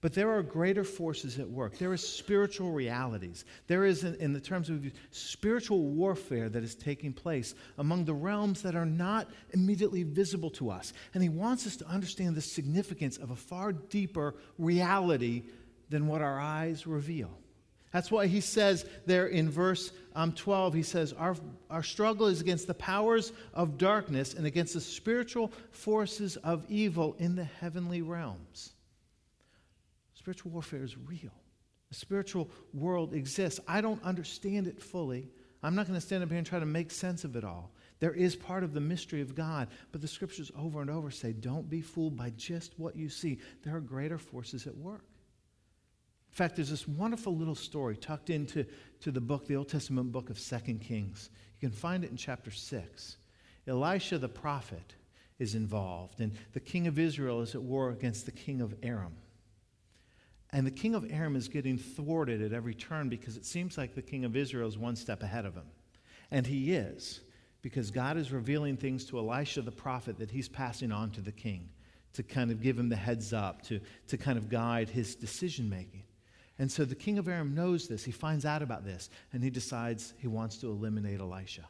but 0.01 0.13
there 0.13 0.29
are 0.29 0.43
greater 0.43 0.83
forces 0.83 1.39
at 1.39 1.49
work. 1.49 1.79
There 1.79 1.91
is 1.91 2.07
spiritual 2.07 2.71
realities. 2.71 3.45
There 3.65 3.83
is, 3.83 4.03
in, 4.03 4.13
in, 4.15 4.31
the 4.31 4.39
terms 4.39 4.69
of 4.69 4.85
spiritual 5.09 5.79
warfare 5.79 6.49
that 6.49 6.63
is 6.63 6.75
taking 6.75 7.13
place 7.13 7.55
among 7.79 8.05
the 8.05 8.13
realms 8.13 8.61
that 8.61 8.75
are 8.75 8.85
not 8.85 9.27
immediately 9.53 10.03
visible 10.03 10.51
to 10.51 10.69
us. 10.69 10.93
And 11.15 11.23
he 11.23 11.29
wants 11.29 11.65
us 11.65 11.77
to 11.77 11.87
understand 11.87 12.35
the 12.35 12.41
significance 12.41 13.17
of 13.17 13.31
a 13.31 13.35
far 13.35 13.73
deeper 13.73 14.35
reality 14.59 15.45
than 15.89 16.07
what 16.07 16.21
our 16.21 16.39
eyes 16.39 16.85
reveal. 16.85 17.31
That's 17.91 18.11
why 18.11 18.27
he 18.27 18.41
says 18.41 18.85
there 19.05 19.27
in 19.27 19.49
verse 19.49 19.91
um, 20.15 20.33
12, 20.33 20.73
he 20.73 20.83
says, 20.83 21.13
our, 21.13 21.35
our 21.69 21.83
struggle 21.83 22.27
is 22.27 22.41
against 22.41 22.67
the 22.67 22.73
powers 22.73 23.31
of 23.53 23.77
darkness 23.77 24.33
and 24.33 24.45
against 24.45 24.73
the 24.73 24.81
spiritual 24.81 25.51
forces 25.71 26.37
of 26.37 26.65
evil 26.69 27.15
in 27.19 27.35
the 27.35 27.45
heavenly 27.45 28.01
realms. 28.01 28.73
Spiritual 30.15 30.51
warfare 30.51 30.83
is 30.83 30.97
real. 30.97 31.31
The 31.89 31.95
spiritual 31.95 32.49
world 32.73 33.13
exists. 33.13 33.59
I 33.67 33.79
don't 33.79 34.03
understand 34.03 34.67
it 34.67 34.81
fully. 34.81 35.29
I'm 35.63 35.75
not 35.75 35.87
going 35.87 35.99
to 35.99 36.05
stand 36.05 36.23
up 36.23 36.29
here 36.29 36.37
and 36.37 36.47
try 36.47 36.59
to 36.59 36.65
make 36.65 36.91
sense 36.91 37.23
of 37.23 37.35
it 37.35 37.43
all. 37.43 37.71
There 37.99 38.13
is 38.13 38.35
part 38.35 38.63
of 38.63 38.73
the 38.73 38.81
mystery 38.81 39.21
of 39.21 39.33
God, 39.33 39.69
but 39.91 40.01
the 40.01 40.07
scriptures 40.07 40.51
over 40.57 40.81
and 40.81 40.89
over 40.89 41.09
say 41.09 41.31
don't 41.33 41.69
be 41.69 41.81
fooled 41.81 42.15
by 42.15 42.31
just 42.31 42.73
what 42.77 42.95
you 42.95 43.09
see. 43.09 43.39
There 43.63 43.75
are 43.75 43.81
greater 43.81 44.17
forces 44.17 44.67
at 44.67 44.75
work. 44.75 45.05
In 46.37 46.43
fact, 46.43 46.57
there's 46.57 46.69
this 46.69 46.87
wonderful 46.87 47.35
little 47.35 47.55
story 47.55 47.97
tucked 47.97 48.29
into 48.29 48.63
to 48.99 49.09
the 49.09 49.19
book, 49.19 49.47
the 49.47 49.55
Old 49.55 49.69
Testament 49.69 50.11
book 50.11 50.29
of 50.29 50.37
Second 50.37 50.81
Kings. 50.81 51.31
You 51.59 51.67
can 51.67 51.75
find 51.75 52.03
it 52.03 52.11
in 52.11 52.15
chapter 52.15 52.51
6. 52.51 53.17
Elisha 53.65 54.19
the 54.19 54.29
prophet 54.29 54.93
is 55.39 55.55
involved, 55.55 56.19
and 56.19 56.31
the 56.53 56.59
king 56.59 56.85
of 56.85 56.99
Israel 56.99 57.41
is 57.41 57.55
at 57.55 57.63
war 57.63 57.89
against 57.89 58.27
the 58.27 58.31
king 58.31 58.61
of 58.61 58.75
Aram. 58.83 59.15
And 60.51 60.67
the 60.67 60.69
king 60.69 60.93
of 60.93 61.11
Aram 61.11 61.35
is 61.35 61.47
getting 61.47 61.75
thwarted 61.75 62.43
at 62.43 62.53
every 62.53 62.75
turn 62.75 63.09
because 63.09 63.35
it 63.35 63.43
seems 63.43 63.75
like 63.75 63.95
the 63.95 64.03
king 64.03 64.23
of 64.23 64.35
Israel 64.35 64.67
is 64.67 64.77
one 64.77 64.95
step 64.95 65.23
ahead 65.23 65.47
of 65.47 65.55
him. 65.55 65.71
And 66.29 66.45
he 66.45 66.75
is, 66.75 67.21
because 67.63 67.89
God 67.89 68.15
is 68.15 68.31
revealing 68.31 68.77
things 68.77 69.05
to 69.05 69.17
Elisha 69.17 69.63
the 69.63 69.71
prophet 69.71 70.19
that 70.19 70.29
he's 70.29 70.49
passing 70.49 70.91
on 70.91 71.09
to 71.13 71.21
the 71.21 71.31
king 71.31 71.69
to 72.13 72.21
kind 72.21 72.51
of 72.51 72.61
give 72.61 72.77
him 72.77 72.89
the 72.89 72.95
heads 72.95 73.33
up, 73.33 73.63
to, 73.63 73.79
to 74.09 74.19
kind 74.19 74.37
of 74.37 74.49
guide 74.49 74.87
his 74.87 75.15
decision 75.15 75.67
making. 75.67 76.03
And 76.59 76.71
so 76.71 76.85
the 76.85 76.95
king 76.95 77.19
of 77.19 77.27
Aram 77.27 77.53
knows 77.53 77.87
this. 77.87 78.03
He 78.03 78.11
finds 78.11 78.45
out 78.45 78.61
about 78.61 78.83
this, 78.83 79.09
and 79.31 79.43
he 79.43 79.49
decides 79.49 80.13
he 80.17 80.27
wants 80.27 80.57
to 80.57 80.67
eliminate 80.67 81.19
Elisha. 81.19 81.67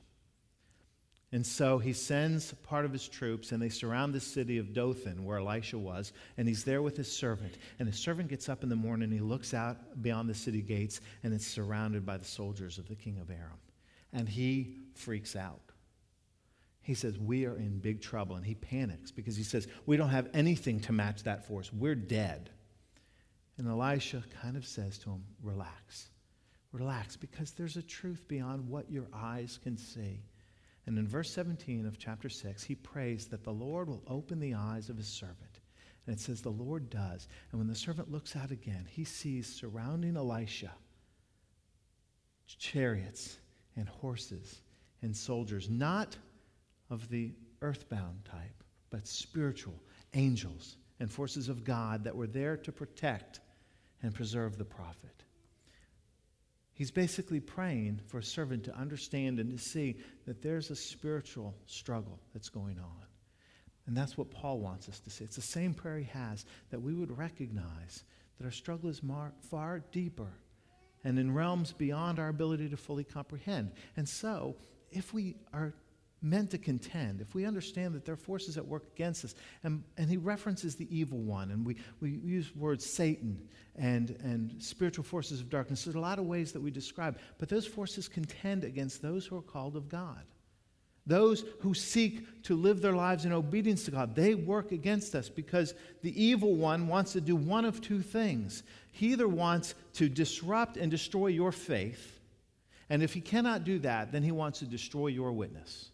And 1.34 1.46
so 1.46 1.78
he 1.78 1.92
sends 1.92 2.54
part 2.64 2.86
of 2.86 2.94
his 2.94 3.08
troops, 3.10 3.52
and 3.52 3.62
they 3.62 3.68
surround 3.68 4.14
the 4.14 4.20
city 4.20 4.58
of 4.58 4.74
Dothan, 4.74 5.26
where 5.26 5.40
Elisha 5.40 5.78
was, 5.78 6.14
and 6.38 6.48
he's 6.48 6.64
there 6.64 6.82
with 6.82 6.96
his 6.96 7.12
servant. 7.12 7.58
And 7.80 7.88
his 7.88 8.00
servant 8.00 8.30
gets 8.30 8.48
up 8.48 8.64
in 8.64 8.70
the 8.70 8.78
morning, 8.78 9.12
he 9.12 9.20
looks 9.20 9.54
out 9.54 10.02
beyond 10.02 10.30
the 10.30 10.34
city 10.34 10.62
gates, 10.62 11.02
and 11.24 11.34
it's 11.34 11.46
surrounded 11.46 12.06
by 12.06 12.16
the 12.16 12.26
soldiers 12.26 12.78
of 12.78 12.88
the 12.88 12.96
king 12.96 13.18
of 13.20 13.30
Aram. 13.30 13.60
And 14.14 14.30
he 14.30 14.78
freaks 14.94 15.36
out. 15.36 15.60
He 16.82 16.94
says, 16.94 17.18
We 17.20 17.46
are 17.46 17.58
in 17.58 17.80
big 17.80 18.02
trouble. 18.02 18.38
And 18.38 18.46
he 18.46 18.56
panics 18.56 19.12
because 19.12 19.36
he 19.36 19.44
says, 19.44 19.68
We 19.86 19.98
don't 19.98 20.08
have 20.08 20.30
anything 20.34 20.80
to 20.82 20.94
match 20.94 21.24
that 21.24 21.46
force. 21.46 21.74
We're 21.74 21.96
dead. 21.96 22.50
And 23.58 23.68
Elisha 23.68 24.24
kind 24.42 24.56
of 24.56 24.66
says 24.66 24.98
to 25.00 25.12
him, 25.12 25.24
Relax. 25.42 26.10
Relax, 26.72 27.16
because 27.16 27.52
there's 27.52 27.78
a 27.78 27.82
truth 27.82 28.28
beyond 28.28 28.68
what 28.68 28.92
your 28.92 29.08
eyes 29.14 29.60
can 29.64 29.78
see. 29.78 30.22
And 30.86 30.98
in 30.98 31.08
verse 31.08 31.34
17 31.34 31.86
of 31.86 31.98
chapter 31.98 32.30
6, 32.30 32.64
he 32.64 32.76
prays 32.76 33.28
that 33.28 33.44
the 33.44 33.52
Lord 33.52 33.90
will 33.90 34.04
open 34.08 34.40
the 34.40 34.54
eyes 34.54 34.90
of 34.90 34.98
his 34.98 35.08
servant. 35.08 35.60
And 36.06 36.16
it 36.16 36.20
says, 36.20 36.42
The 36.42 36.50
Lord 36.50 36.90
does. 36.90 37.28
And 37.52 37.60
when 37.60 37.68
the 37.68 37.76
servant 37.76 38.12
looks 38.12 38.36
out 38.36 38.52
again, 38.52 38.86
he 38.90 39.04
sees 39.04 39.48
surrounding 39.48 40.16
Elisha 40.16 40.72
chariots 42.58 43.38
and 43.76 43.90
horses 43.90 44.62
and 45.02 45.16
soldiers, 45.16 45.70
not 45.70 46.16
of 46.90 47.10
the 47.10 47.34
earthbound 47.62 48.24
type, 48.26 48.64
but 48.90 49.08
spiritual 49.08 49.76
angels 50.14 50.78
and 51.00 51.12
forces 51.12 51.50
of 51.50 51.64
God 51.64 52.04
that 52.06 52.16
were 52.16 52.28
there 52.28 52.58
to 52.58 52.72
protect 52.72 53.40
and 54.02 54.14
preserve 54.14 54.58
the 54.58 54.66
prophet. 54.66 55.24
He's 56.74 56.92
basically 56.92 57.40
praying 57.40 58.02
for 58.06 58.20
a 58.20 58.24
servant 58.24 58.64
to 58.66 58.78
understand 58.78 59.40
and 59.40 59.52
to 59.52 59.58
see 59.58 59.98
that 60.26 60.44
there's 60.44 60.70
a 60.70 60.76
spiritual 60.76 61.56
struggle 61.66 62.20
that's 62.34 62.50
going 62.50 62.78
on. 62.78 63.06
And 63.88 63.98
that's 63.98 64.18
what 64.18 64.30
Paul 64.30 64.60
wants 64.60 64.88
us 64.88 65.00
to 65.00 65.10
see. 65.10 65.24
It's 65.24 65.38
the 65.38 65.42
same 65.42 65.74
prayer 65.74 65.98
he 65.98 66.06
has 66.06 66.46
that 66.70 66.82
we 66.82 66.94
would 66.94 67.18
recognize 67.18 68.04
that 68.38 68.46
our 68.46 68.52
struggle 68.52 68.90
is 68.90 69.02
mar- 69.02 69.34
far 69.50 69.80
deeper 69.92 70.32
and 71.04 71.18
in 71.18 71.34
realms 71.34 71.74
beyond 71.74 72.20
our 72.20 72.28
ability 72.28 72.70
to 72.70 72.78
fully 72.78 73.04
comprehend. 73.04 73.72
And 73.96 74.08
so, 74.08 74.56
if 74.92 75.14
we 75.14 75.36
are 75.54 75.74
meant 76.22 76.50
to 76.52 76.58
contend, 76.58 77.22
if 77.22 77.36
we 77.36 77.46
understand 77.46 77.94
that 77.94 78.04
there 78.04 78.14
are 78.14 78.18
forces 78.18 78.58
at 78.58 78.66
work 78.66 78.84
against 78.96 79.24
us, 79.24 79.36
and, 79.64 79.84
and 79.98 80.10
he 80.10 80.18
references 80.18 80.76
the 80.76 80.88
evil 80.96 81.20
one, 81.20 81.52
and 81.52 81.66
we, 81.66 81.76
we 82.02 82.10
use 82.10 82.56
words 82.56 82.86
Satan 82.86 83.48
and, 83.76 84.12
and 84.24 84.62
spiritual 84.62 85.04
forces 85.04 85.42
of 85.42 85.50
darkness. 85.50 85.84
There's 85.84 85.96
a 85.96 86.00
lot 86.00 86.18
of 86.18 86.26
ways 86.26 86.52
that 86.54 86.62
we 86.62 86.72
describe, 86.72 87.20
but 87.38 87.50
those 87.50 87.68
forces 87.68 88.08
contend 88.08 88.64
against 88.64 89.02
those 89.02 89.28
who 89.28 89.38
are 89.38 89.44
called 89.44 89.76
of 89.76 89.90
God. 89.90 90.24
Those 91.06 91.46
who 91.62 91.74
seek 91.74 92.44
to 92.44 92.56
live 92.56 92.82
their 92.82 92.94
lives 92.94 93.24
in 93.24 93.32
obedience 93.32 93.86
to 93.86 93.92
God, 93.92 94.14
they 94.14 94.36
work 94.36 94.74
against 94.74 95.16
us 95.16 95.30
because 95.30 95.74
the 96.02 96.22
evil 96.22 96.56
one 96.56 96.88
wants 96.88 97.14
to 97.14 97.22
do 97.22 97.36
one 97.36 97.64
of 97.64 97.80
two 97.80 98.02
things. 98.02 98.64
He 98.92 99.14
either 99.14 99.28
wants 99.28 99.76
to 99.94 100.10
disrupt 100.10 100.76
and 100.76 100.92
destroy 100.92 101.28
your 101.28 101.54
faith, 101.54 102.20
and 102.90 103.04
if 103.04 103.14
he 103.14 103.22
cannot 103.22 103.64
do 103.64 103.80
that, 103.80 104.12
then 104.12 104.24
he 104.24 104.32
wants 104.32 104.60
to 104.60 104.66
destroy 104.66 105.08
your 105.08 105.32
witness 105.32 105.92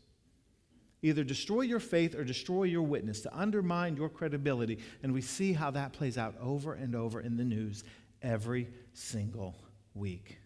either 1.03 1.23
destroy 1.23 1.61
your 1.61 1.79
faith 1.79 2.15
or 2.15 2.23
destroy 2.23 2.63
your 2.63 2.81
witness, 2.81 3.21
to 3.21 3.37
undermine 3.37 3.95
your 3.95 4.09
credibility. 4.09 4.79
And 5.03 5.13
we 5.13 5.21
see 5.21 5.53
how 5.53 5.69
that 5.71 5.93
plays 5.93 6.17
out 6.17 6.33
over 6.41 6.73
and 6.73 6.95
over 6.95 7.21
in 7.21 7.37
the 7.37 7.43
news 7.43 7.83
every 8.23 8.69
single 8.93 9.55
week. 9.93 10.39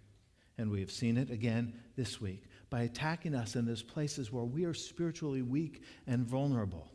And 0.58 0.72
we 0.72 0.82
have 0.82 0.91
seen 0.91 1.15
it 1.17 1.30
again 1.30 1.80
this 1.96 2.20
week 2.20 2.43
by 2.70 2.82
attacking 2.82 3.36
us 3.36 3.56
in 3.56 3.65
those 3.65 3.84
places 3.84 4.32
where 4.32 4.43
we 4.43 4.65
are 4.65 4.74
spiritually 4.74 5.43
weak 5.43 5.84
and 6.08 6.26
vulnerable. 6.26 6.91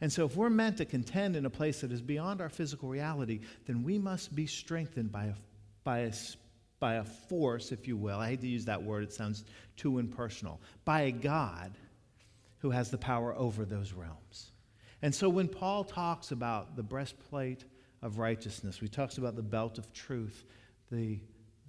And 0.00 0.12
so, 0.12 0.26
if 0.26 0.36
we're 0.36 0.50
meant 0.50 0.76
to 0.78 0.84
contend 0.84 1.36
in 1.36 1.46
a 1.46 1.50
place 1.50 1.80
that 1.80 1.92
is 1.92 2.02
beyond 2.02 2.40
our 2.40 2.48
physical 2.48 2.88
reality, 2.88 3.40
then 3.64 3.84
we 3.84 3.96
must 3.96 4.34
be 4.34 4.44
strengthened 4.44 5.12
by 5.12 5.26
a, 5.26 5.34
by 5.84 5.98
a, 6.00 6.12
by 6.80 6.94
a 6.94 7.04
force, 7.04 7.70
if 7.70 7.86
you 7.86 7.96
will. 7.96 8.18
I 8.18 8.30
hate 8.30 8.40
to 8.40 8.48
use 8.48 8.64
that 8.64 8.82
word, 8.82 9.04
it 9.04 9.12
sounds 9.12 9.44
too 9.76 10.00
impersonal. 10.00 10.60
By 10.84 11.02
a 11.02 11.12
God 11.12 11.72
who 12.64 12.70
has 12.70 12.90
the 12.90 12.96
power 12.96 13.34
over 13.36 13.66
those 13.66 13.92
realms. 13.92 14.50
And 15.02 15.14
so 15.14 15.28
when 15.28 15.48
Paul 15.48 15.84
talks 15.84 16.30
about 16.30 16.76
the 16.76 16.82
breastplate 16.82 17.66
of 18.00 18.18
righteousness, 18.18 18.78
he 18.80 18.88
talks 18.88 19.18
about 19.18 19.36
the 19.36 19.42
belt 19.42 19.76
of 19.76 19.92
truth, 19.92 20.46
the, 20.90 21.20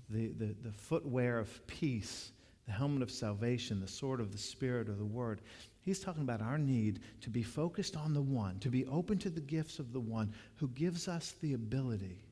the, 0.09 0.29
the, 0.29 0.55
the 0.61 0.71
footwear 0.71 1.37
of 1.37 1.67
peace, 1.67 2.31
the 2.65 2.71
helmet 2.71 3.01
of 3.01 3.11
salvation, 3.11 3.81
the 3.81 3.89
sword 3.89 4.21
of 4.21 4.31
the 4.31 4.37
Spirit 4.37 4.87
or 4.87 4.93
the 4.93 5.03
Word. 5.03 5.41
He's 5.81 5.99
talking 5.99 6.21
about 6.21 6.41
our 6.41 6.57
need 6.57 7.01
to 7.19 7.29
be 7.29 7.43
focused 7.43 7.97
on 7.97 8.13
the 8.13 8.21
one, 8.21 8.57
to 8.59 8.69
be 8.69 8.85
open 8.85 9.17
to 9.17 9.29
the 9.29 9.41
gifts 9.41 9.79
of 9.79 9.91
the 9.91 9.99
one 9.99 10.31
who 10.55 10.69
gives 10.69 11.09
us 11.09 11.33
the 11.41 11.55
ability 11.55 12.23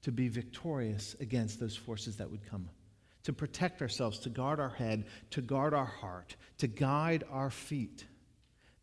to 0.00 0.10
be 0.10 0.28
victorious 0.28 1.16
against 1.20 1.60
those 1.60 1.76
forces 1.76 2.16
that 2.16 2.30
would 2.30 2.48
come 2.48 2.66
to 3.24 3.32
protect 3.32 3.82
ourselves, 3.82 4.18
to 4.20 4.28
guard 4.28 4.60
our 4.60 4.70
head, 4.70 5.04
to 5.30 5.40
guard 5.40 5.74
our 5.74 5.86
heart, 5.86 6.36
to 6.58 6.66
guide 6.66 7.24
our 7.30 7.50
feet. 7.50 8.04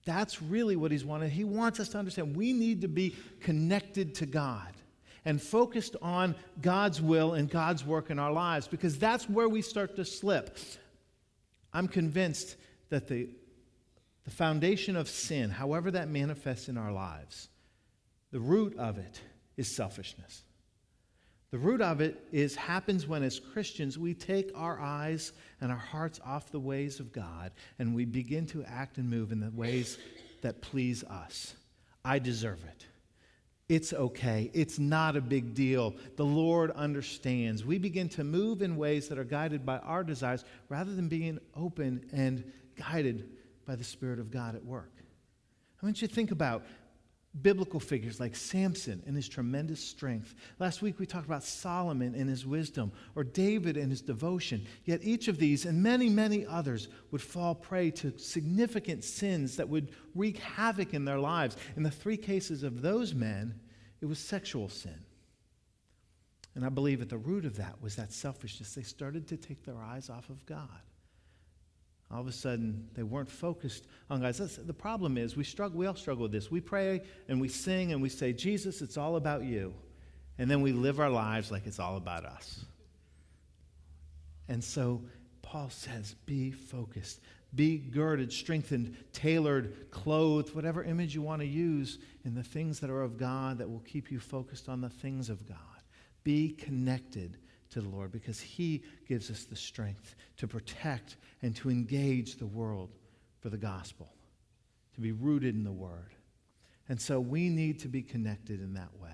That's 0.06 0.41
really 0.41 0.75
what 0.75 0.91
he's 0.91 1.06
wanted. 1.06 1.32
He 1.32 1.43
wants 1.43 1.80
us 1.80 1.89
to 1.89 1.97
understand 1.97 2.36
we 2.36 2.54
need 2.54 2.82
to 2.82 2.88
be 2.88 3.15
connected 3.41 4.15
to 4.15 4.25
God 4.25 4.73
and 5.25 5.41
focused 5.41 5.95
on 6.02 6.36
God's 6.62 7.02
will 7.02 7.34
and 7.34 7.49
God's 7.49 7.86
work 7.86 8.10
in 8.10 8.17
our 8.17 8.32
lives 8.32 8.67
because 8.67 8.97
that's 8.97 9.30
where 9.30 9.49
we 9.49 9.62
start 9.62 9.95
to 9.97 10.06
slip. 10.06 10.58
I'm 11.73 11.88
convinced 11.88 12.56
that 12.89 13.08
the, 13.08 13.30
the 14.23 14.32
foundation 14.32 14.95
of 14.95 15.10
sin, 15.10 15.49
however 15.49 15.91
that 15.91 16.10
manifests 16.10 16.69
in 16.69 16.78
our 16.78 16.91
lives, 16.91 17.49
the 18.32 18.39
root 18.39 18.78
of 18.78 18.97
it 18.97 19.21
is 19.58 19.67
selfishness. 19.67 20.43
The 21.51 21.57
root 21.57 21.81
of 21.81 21.99
it 21.99 22.27
is 22.31 22.55
happens 22.55 23.07
when 23.07 23.23
as 23.23 23.39
Christians 23.39 23.97
we 23.97 24.13
take 24.13 24.51
our 24.53 24.79
eyes 24.79 25.31
and 25.62 25.71
our 25.71 25.77
hearts 25.77 26.19
off 26.23 26.51
the 26.51 26.59
ways 26.59 26.99
of 26.99 27.12
God 27.12 27.51
and 27.79 27.95
we 27.95 28.05
begin 28.05 28.45
to 28.47 28.63
act 28.65 28.97
and 28.97 29.09
move 29.09 29.31
in 29.31 29.39
the 29.39 29.49
ways 29.49 29.97
that 30.41 30.62
please 30.62 31.03
us. 31.05 31.55
I 32.05 32.19
deserve 32.19 32.63
it. 32.65 32.85
It's 33.67 33.93
okay. 33.93 34.49
It's 34.53 34.79
not 34.79 35.15
a 35.15 35.21
big 35.21 35.53
deal. 35.53 35.95
The 36.17 36.25
Lord 36.25 36.71
understands. 36.71 37.65
We 37.65 37.77
begin 37.77 38.09
to 38.09 38.23
move 38.23 38.62
in 38.62 38.77
ways 38.77 39.07
that 39.09 39.19
are 39.19 39.23
guided 39.23 39.65
by 39.65 39.77
our 39.79 40.03
desires 40.03 40.43
rather 40.69 40.95
than 40.95 41.07
being 41.07 41.39
open 41.55 42.05
and 42.12 42.51
guided 42.75 43.29
by 43.65 43.75
the 43.75 43.83
Spirit 43.83 44.19
of 44.19 44.31
God 44.31 44.55
at 44.55 44.65
work. 44.65 44.91
I 45.81 45.85
want 45.85 46.01
you 46.01 46.07
to 46.07 46.13
think 46.13 46.31
about 46.31 46.63
biblical 47.41 47.80
figures 47.80 48.19
like 48.19 48.36
Samson 48.36 49.02
and 49.06 49.15
his 49.15 49.30
tremendous 49.30 49.80
strength. 49.80 50.36
Last 50.60 50.82
week 50.82 50.99
we 50.99 51.06
talked 51.06 51.25
about 51.25 51.43
Solomon 51.43 52.15
and 52.15 52.30
his 52.30 52.45
wisdom, 52.45 52.91
or 53.15 53.23
David 53.23 53.78
and 53.78 53.91
his 53.91 54.02
devotion. 54.02 54.65
Yet 54.86 55.02
each 55.04 55.28
of 55.28 55.38
these 55.38 55.65
and 55.65 55.82
many, 55.82 56.10
many 56.10 56.45
others 56.45 56.88
would 57.12 57.21
fall 57.21 57.56
prey 57.56 57.91
to 57.91 58.17
significant 58.17 59.04
sins 59.04 59.58
that 59.58 59.69
would 59.69 59.91
wreak 60.15 60.38
havoc 60.39 60.93
in 60.93 61.06
their 61.06 61.19
lives. 61.19 61.58
In 61.75 61.84
the 61.84 61.91
three 61.91 62.17
cases 62.17 62.63
of 62.63 62.82
those 62.82 63.13
men, 63.13 63.60
it 64.02 64.06
was 64.06 64.19
sexual 64.19 64.69
sin. 64.69 65.06
And 66.56 66.65
I 66.65 66.69
believe 66.69 67.02
at 67.02 67.10
the 67.10 67.17
root 67.17 67.45
of 67.45 67.58
that 67.58 67.82
was 67.82 67.95
that 67.95 68.12
selfishness. 68.12 68.73
They 68.73 68.82
started 68.82 69.28
to 69.28 69.38
take 69.38 69.63
their 69.63 69.82
eyes 69.82 70.10
off 70.10 70.30
of 70.30 70.45
God. 70.45 70.82
All 72.12 72.22
of 72.22 72.28
a 72.28 72.32
sudden, 72.32 72.89
they 72.95 73.04
weren't 73.04 73.30
focused 73.30 73.86
on 74.10 74.22
God. 74.22 74.34
That's, 74.34 74.56
the 74.56 74.74
problem 74.74 75.15
is 75.15 75.38
we 75.38 75.43
struggle. 75.43 75.78
We 75.78 75.86
all 75.86 75.95
struggle 75.95 76.24
with 76.24 76.32
this. 76.32 76.50
We 76.50 76.60
pray 76.60 77.02
and 77.28 77.39
we 77.39 77.50
sing 77.50 77.91
and 77.91 78.02
we 78.02 78.10
say, 78.10 78.34
"Jesus, 78.34 78.82
it's 78.82 78.98
all 78.98 79.15
about 79.15 79.43
you," 79.43 79.76
and 80.39 80.50
then 80.50 80.62
we 80.62 80.72
live 80.72 81.00
our 81.00 81.10
lives 81.12 81.52
like 81.52 81.67
it's 81.67 81.80
all 81.80 81.98
about 81.98 82.26
us. 82.26 82.65
And 84.48 84.63
so 84.63 85.04
Paul 85.43 85.69
says, 85.69 86.15
"Be 86.26 86.50
focused, 86.50 87.22
be 87.54 87.78
girded, 87.78 88.34
strengthened, 88.34 88.98
tailored, 89.13 89.91
clothed, 89.91 90.56
whatever 90.56 90.84
image 90.84 91.13
you 91.13 91.22
want 91.22 91.41
to 91.41 91.48
use 91.48 92.00
in 92.26 92.34
the 92.34 92.43
things 92.43 92.80
that 92.80 92.89
are 92.89 93.04
of 93.04 93.17
God 93.17 93.60
that 93.60 93.69
will 93.69 93.82
keep 93.82 94.10
you 94.12 94.19
focused 94.19 94.67
on 94.67 94.82
the 94.82 94.89
things 94.89 95.30
of 95.30 95.48
God. 95.48 95.58
Be 96.24 96.50
connected." 96.50 97.38
To 97.71 97.82
the 97.82 97.89
Lord 97.89 98.12
because 98.12 98.39
He 98.39 98.84
gives 99.08 99.29
us 99.29 99.45
the 99.45 99.55
strength 99.55 100.15
to 100.38 100.47
protect 100.47 101.17
and 101.41 101.55
to 101.58 101.69
engage 101.69 102.36
the 102.36 102.47
world 102.47 102.89
for 103.39 103.49
the 103.49 103.58
gospel, 103.58 104.12
to 104.95 105.01
be 105.01 105.12
rooted 105.12 105.55
in 105.55 105.63
the 105.63 105.71
Word. 105.71 106.13
And 106.88 106.99
so 106.99 107.19
we 107.19 107.49
need 107.49 107.79
to 107.79 107.88
be 107.88 108.01
connected 108.01 108.62
in 108.62 108.73
that 108.73 108.99
way. 108.99 109.13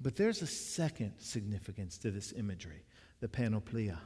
But 0.00 0.16
there's 0.16 0.40
a 0.40 0.46
second 0.46 1.12
significance 1.18 1.98
to 1.98 2.10
this 2.10 2.32
imagery, 2.32 2.84
the 3.20 3.28
panoplia 3.28 3.98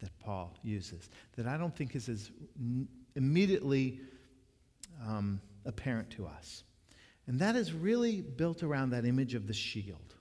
that 0.00 0.16
Paul 0.20 0.54
uses, 0.62 1.08
that 1.36 1.46
I 1.46 1.56
don't 1.56 1.74
think 1.74 1.96
is 1.96 2.08
as 2.08 2.30
immediately 3.16 4.00
um, 5.06 5.40
apparent 5.64 6.10
to 6.10 6.26
us. 6.26 6.64
And 7.26 7.38
that 7.40 7.56
is 7.56 7.72
really 7.72 8.20
built 8.20 8.62
around 8.62 8.90
that 8.90 9.04
image 9.04 9.34
of 9.34 9.46
the 9.46 9.54
shield 9.54 10.14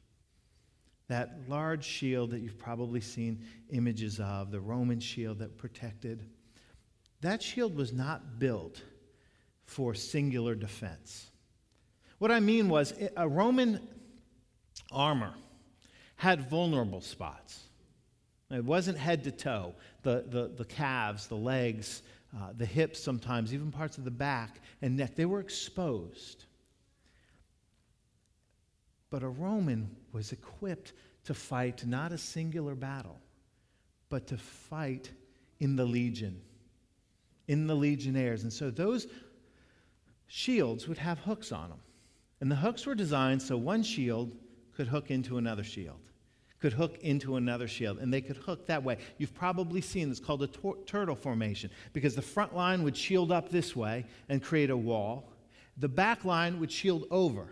that 1.08 1.40
large 1.48 1.86
shield 1.86 2.32
that 2.32 2.40
you've 2.40 2.58
probably 2.58 3.02
seen 3.02 3.46
images 3.70 4.20
of, 4.20 4.52
the 4.52 4.60
Roman 4.60 5.00
shield 5.00 5.40
that 5.40 5.58
protected, 5.58 6.26
that 7.22 7.42
shield 7.42 7.76
was 7.76 7.94
not 7.94 8.40
built 8.40 8.82
for 9.66 9.94
singular 9.94 10.56
defense. 10.56 11.28
What 12.20 12.32
I 12.32 12.40
mean 12.40 12.70
was, 12.70 12.94
a 13.16 13.28
Roman 13.28 13.88
armor 14.92 15.34
had 16.16 16.50
vulnerable 16.50 17.02
spots. 17.02 17.64
It 18.50 18.64
wasn't 18.64 18.98
head 18.98 19.24
to 19.26 19.32
toe. 19.32 19.76
The, 20.04 20.26
the, 20.28 20.52
the 20.56 20.66
calves, 20.66 21.28
the 21.28 21.36
legs, 21.36 22.02
uh, 22.36 22.54
the 22.58 22.66
hips 22.66 23.00
sometimes, 23.02 23.54
even 23.54 23.72
parts 23.72 23.98
of 23.98 24.04
the 24.04 24.12
back 24.12 24.62
and 24.82 24.98
neck, 24.98 25.16
they 25.16 25.26
were 25.26 25.40
exposed. 25.40 26.46
But 29.10 29.24
a 29.24 29.30
Roman 29.30 29.90
was 30.12 30.32
equipped 30.32 30.94
to 31.26 31.34
fight 31.34 31.86
not 31.86 32.12
a 32.12 32.18
singular 32.18 32.76
battle, 32.76 33.20
but 34.10 34.28
to 34.28 34.38
fight 34.38 35.12
in 35.60 35.76
the 35.76 35.86
legion, 35.86 36.42
in 37.48 37.68
the 37.68 37.76
legionnaires. 37.76 38.44
And 38.44 38.52
so 38.52 38.70
those 38.70 39.08
shields 40.28 40.88
would 40.88 40.98
have 40.98 41.20
hooks 41.20 41.52
on 41.52 41.70
them. 41.70 41.80
And 42.40 42.52
the 42.52 42.56
hooks 42.56 42.86
were 42.86 42.96
designed 42.96 43.42
so 43.42 43.58
one 43.58 43.82
shield 43.82 44.32
could 44.76 44.88
hook 44.88 45.10
into 45.10 45.38
another 45.38 45.64
shield, 45.64 46.00
could 46.60 46.74
hook 46.74 46.98
into 47.00 47.36
another 47.36 47.68
shield, 47.68 47.98
and 47.98 48.14
they 48.14 48.22
could 48.22 48.38
hook 48.38 48.68
that 48.68 48.84
way. 48.84 48.98
You've 49.18 49.34
probably 49.34 49.82
seen 49.82 50.10
this 50.10 50.20
called 50.20 50.44
a 50.44 50.48
tor- 50.48 50.78
turtle 50.86 51.16
formation 51.16 51.72
because 51.94 52.16
the 52.16 52.22
front 52.22 52.56
line 52.56 52.84
would 52.84 52.96
shield 52.96 53.32
up 53.32 53.50
this 53.50 53.76
way 53.76 54.06
and 54.30 54.44
create 54.44 54.70
a 54.70 54.78
wall. 54.78 55.32
The 55.78 55.90
back 55.90 56.26
line 56.26 56.60
would 56.60 56.72
shield 56.72 57.06
over 57.10 57.48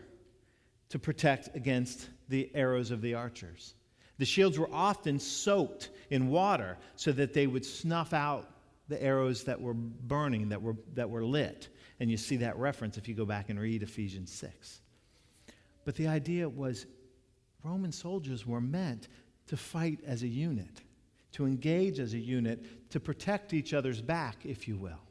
to 0.96 1.00
protect 1.00 1.54
against 1.58 2.08
the 2.30 2.50
arrows 2.56 2.90
of 2.90 3.02
the 3.02 3.14
archers. 3.14 3.74
The 4.18 4.24
shields 4.24 4.58
were 4.58 4.70
often 4.72 5.20
soaked 5.20 5.90
in 6.10 6.30
water 6.30 6.78
so 6.96 7.12
that 7.12 7.34
they 7.34 7.48
would 7.48 7.66
snuff 7.66 8.14
out 8.14 8.50
the 8.88 9.04
arrows 9.04 9.44
that 9.44 9.60
were 9.60 9.74
burning, 9.74 10.48
that 10.48 10.62
were, 10.62 10.78
that 10.94 11.10
were 11.10 11.26
lit. 11.26 11.68
And 12.00 12.10
you 12.10 12.16
see 12.16 12.38
that 12.38 12.56
reference 12.56 12.98
if 12.98 13.10
you 13.10 13.14
go 13.14 13.26
back 13.26 13.50
and 13.50 13.60
read 13.60 13.84
Ephesians 13.84 14.32
6. 14.32 14.80
But 15.84 15.96
the 15.96 16.08
idea 16.08 16.48
was 16.48 16.86
Roman 17.62 17.92
soldiers 17.92 18.48
were 18.48 18.62
meant 18.62 19.10
to 19.48 19.58
fight 19.58 20.00
as 20.08 20.24
a 20.24 20.30
unit, 20.30 20.82
to 21.34 21.46
engage 21.46 22.00
as 22.00 22.14
a 22.14 22.20
unit, 22.20 22.90
to 22.92 23.02
protect 23.02 23.52
each 23.54 23.74
other's 23.74 24.00
back, 24.00 24.46
if 24.46 24.66
you 24.66 24.78
will. 24.78 25.05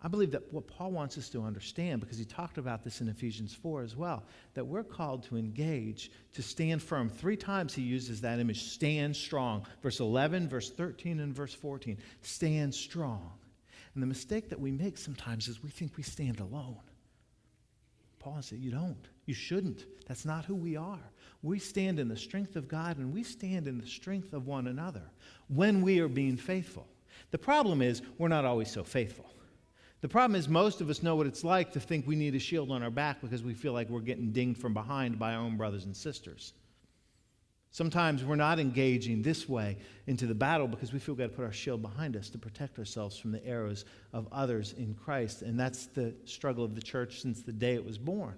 I 0.00 0.06
believe 0.06 0.30
that 0.30 0.52
what 0.52 0.68
Paul 0.68 0.92
wants 0.92 1.18
us 1.18 1.28
to 1.30 1.42
understand, 1.42 2.00
because 2.00 2.18
he 2.18 2.24
talked 2.24 2.56
about 2.56 2.84
this 2.84 3.00
in 3.00 3.08
Ephesians 3.08 3.52
4 3.52 3.82
as 3.82 3.96
well, 3.96 4.22
that 4.54 4.64
we're 4.64 4.84
called 4.84 5.24
to 5.24 5.36
engage, 5.36 6.12
to 6.34 6.42
stand 6.42 6.80
firm. 6.82 7.08
Three 7.08 7.36
times 7.36 7.74
he 7.74 7.82
uses 7.82 8.20
that 8.20 8.38
image 8.38 8.62
stand 8.62 9.16
strong. 9.16 9.66
Verse 9.82 9.98
11, 9.98 10.48
verse 10.48 10.70
13, 10.70 11.18
and 11.18 11.34
verse 11.34 11.52
14. 11.52 11.98
Stand 12.22 12.72
strong. 12.72 13.32
And 13.94 14.02
the 14.02 14.06
mistake 14.06 14.48
that 14.50 14.60
we 14.60 14.70
make 14.70 14.96
sometimes 14.96 15.48
is 15.48 15.64
we 15.64 15.70
think 15.70 15.96
we 15.96 16.04
stand 16.04 16.38
alone. 16.38 16.78
Paul 18.20 18.40
said, 18.40 18.60
You 18.60 18.70
don't. 18.70 19.08
You 19.26 19.34
shouldn't. 19.34 19.84
That's 20.06 20.24
not 20.24 20.44
who 20.44 20.54
we 20.54 20.76
are. 20.76 21.10
We 21.42 21.58
stand 21.58 21.98
in 21.98 22.08
the 22.08 22.16
strength 22.16 22.54
of 22.54 22.68
God 22.68 22.98
and 22.98 23.12
we 23.12 23.24
stand 23.24 23.66
in 23.66 23.78
the 23.78 23.86
strength 23.86 24.32
of 24.32 24.46
one 24.46 24.68
another 24.68 25.02
when 25.48 25.82
we 25.82 25.98
are 25.98 26.08
being 26.08 26.36
faithful. 26.36 26.86
The 27.32 27.38
problem 27.38 27.82
is, 27.82 28.02
we're 28.16 28.28
not 28.28 28.44
always 28.44 28.70
so 28.70 28.84
faithful. 28.84 29.26
The 30.00 30.08
problem 30.08 30.38
is, 30.38 30.48
most 30.48 30.80
of 30.80 30.90
us 30.90 31.02
know 31.02 31.16
what 31.16 31.26
it's 31.26 31.42
like 31.42 31.72
to 31.72 31.80
think 31.80 32.06
we 32.06 32.14
need 32.14 32.34
a 32.34 32.38
shield 32.38 32.70
on 32.70 32.82
our 32.82 32.90
back 32.90 33.20
because 33.20 33.42
we 33.42 33.52
feel 33.52 33.72
like 33.72 33.88
we're 33.88 34.00
getting 34.00 34.30
dinged 34.30 34.60
from 34.60 34.72
behind 34.72 35.18
by 35.18 35.34
our 35.34 35.40
own 35.40 35.56
brothers 35.56 35.86
and 35.86 35.96
sisters. 35.96 36.52
Sometimes 37.70 38.24
we're 38.24 38.36
not 38.36 38.58
engaging 38.58 39.22
this 39.22 39.48
way 39.48 39.76
into 40.06 40.26
the 40.26 40.34
battle 40.34 40.68
because 40.68 40.92
we 40.92 40.98
feel 40.98 41.14
we've 41.14 41.26
got 41.26 41.32
to 41.32 41.36
put 41.36 41.44
our 41.44 41.52
shield 41.52 41.82
behind 41.82 42.16
us 42.16 42.30
to 42.30 42.38
protect 42.38 42.78
ourselves 42.78 43.18
from 43.18 43.32
the 43.32 43.44
arrows 43.44 43.84
of 44.12 44.26
others 44.32 44.72
in 44.72 44.94
Christ. 44.94 45.42
And 45.42 45.58
that's 45.58 45.86
the 45.86 46.14
struggle 46.24 46.64
of 46.64 46.74
the 46.74 46.80
church 46.80 47.20
since 47.20 47.42
the 47.42 47.52
day 47.52 47.74
it 47.74 47.84
was 47.84 47.98
born. 47.98 48.36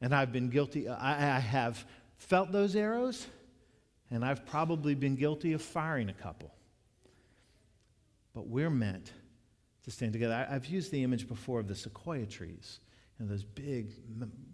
And 0.00 0.14
I've 0.14 0.32
been 0.32 0.48
guilty, 0.48 0.88
I, 0.88 1.36
I 1.36 1.40
have 1.40 1.84
felt 2.16 2.50
those 2.50 2.76
arrows, 2.76 3.26
and 4.10 4.24
I've 4.24 4.46
probably 4.46 4.94
been 4.94 5.16
guilty 5.16 5.52
of 5.52 5.62
firing 5.62 6.08
a 6.08 6.14
couple. 6.14 6.54
But 8.34 8.46
we're 8.46 8.70
meant 8.70 9.12
to 9.84 9.90
stand 9.90 10.12
together. 10.12 10.46
I, 10.48 10.52
have 10.52 10.66
used 10.66 10.90
the 10.90 11.02
image 11.02 11.28
before 11.28 11.60
of 11.60 11.68
the 11.68 11.74
sequoia 11.74 12.26
trees, 12.26 12.80
you 13.18 13.24
know, 13.24 13.30
those 13.30 13.44
big, 13.44 13.92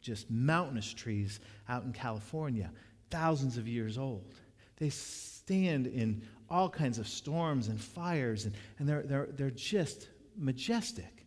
just 0.00 0.30
mountainous 0.30 0.92
trees 0.92 1.40
out 1.68 1.84
in 1.84 1.92
California, 1.92 2.70
thousands 3.10 3.56
of 3.56 3.66
years 3.68 3.96
old. 3.96 4.34
They 4.76 4.90
stand 4.90 5.86
in 5.86 6.22
all 6.48 6.68
kinds 6.68 6.98
of 6.98 7.06
storms 7.06 7.68
and 7.68 7.80
fires, 7.80 8.44
and, 8.44 8.54
and 8.78 8.88
they're, 8.88 9.02
they're, 9.02 9.28
they're 9.32 9.50
just 9.50 10.08
majestic. 10.36 11.26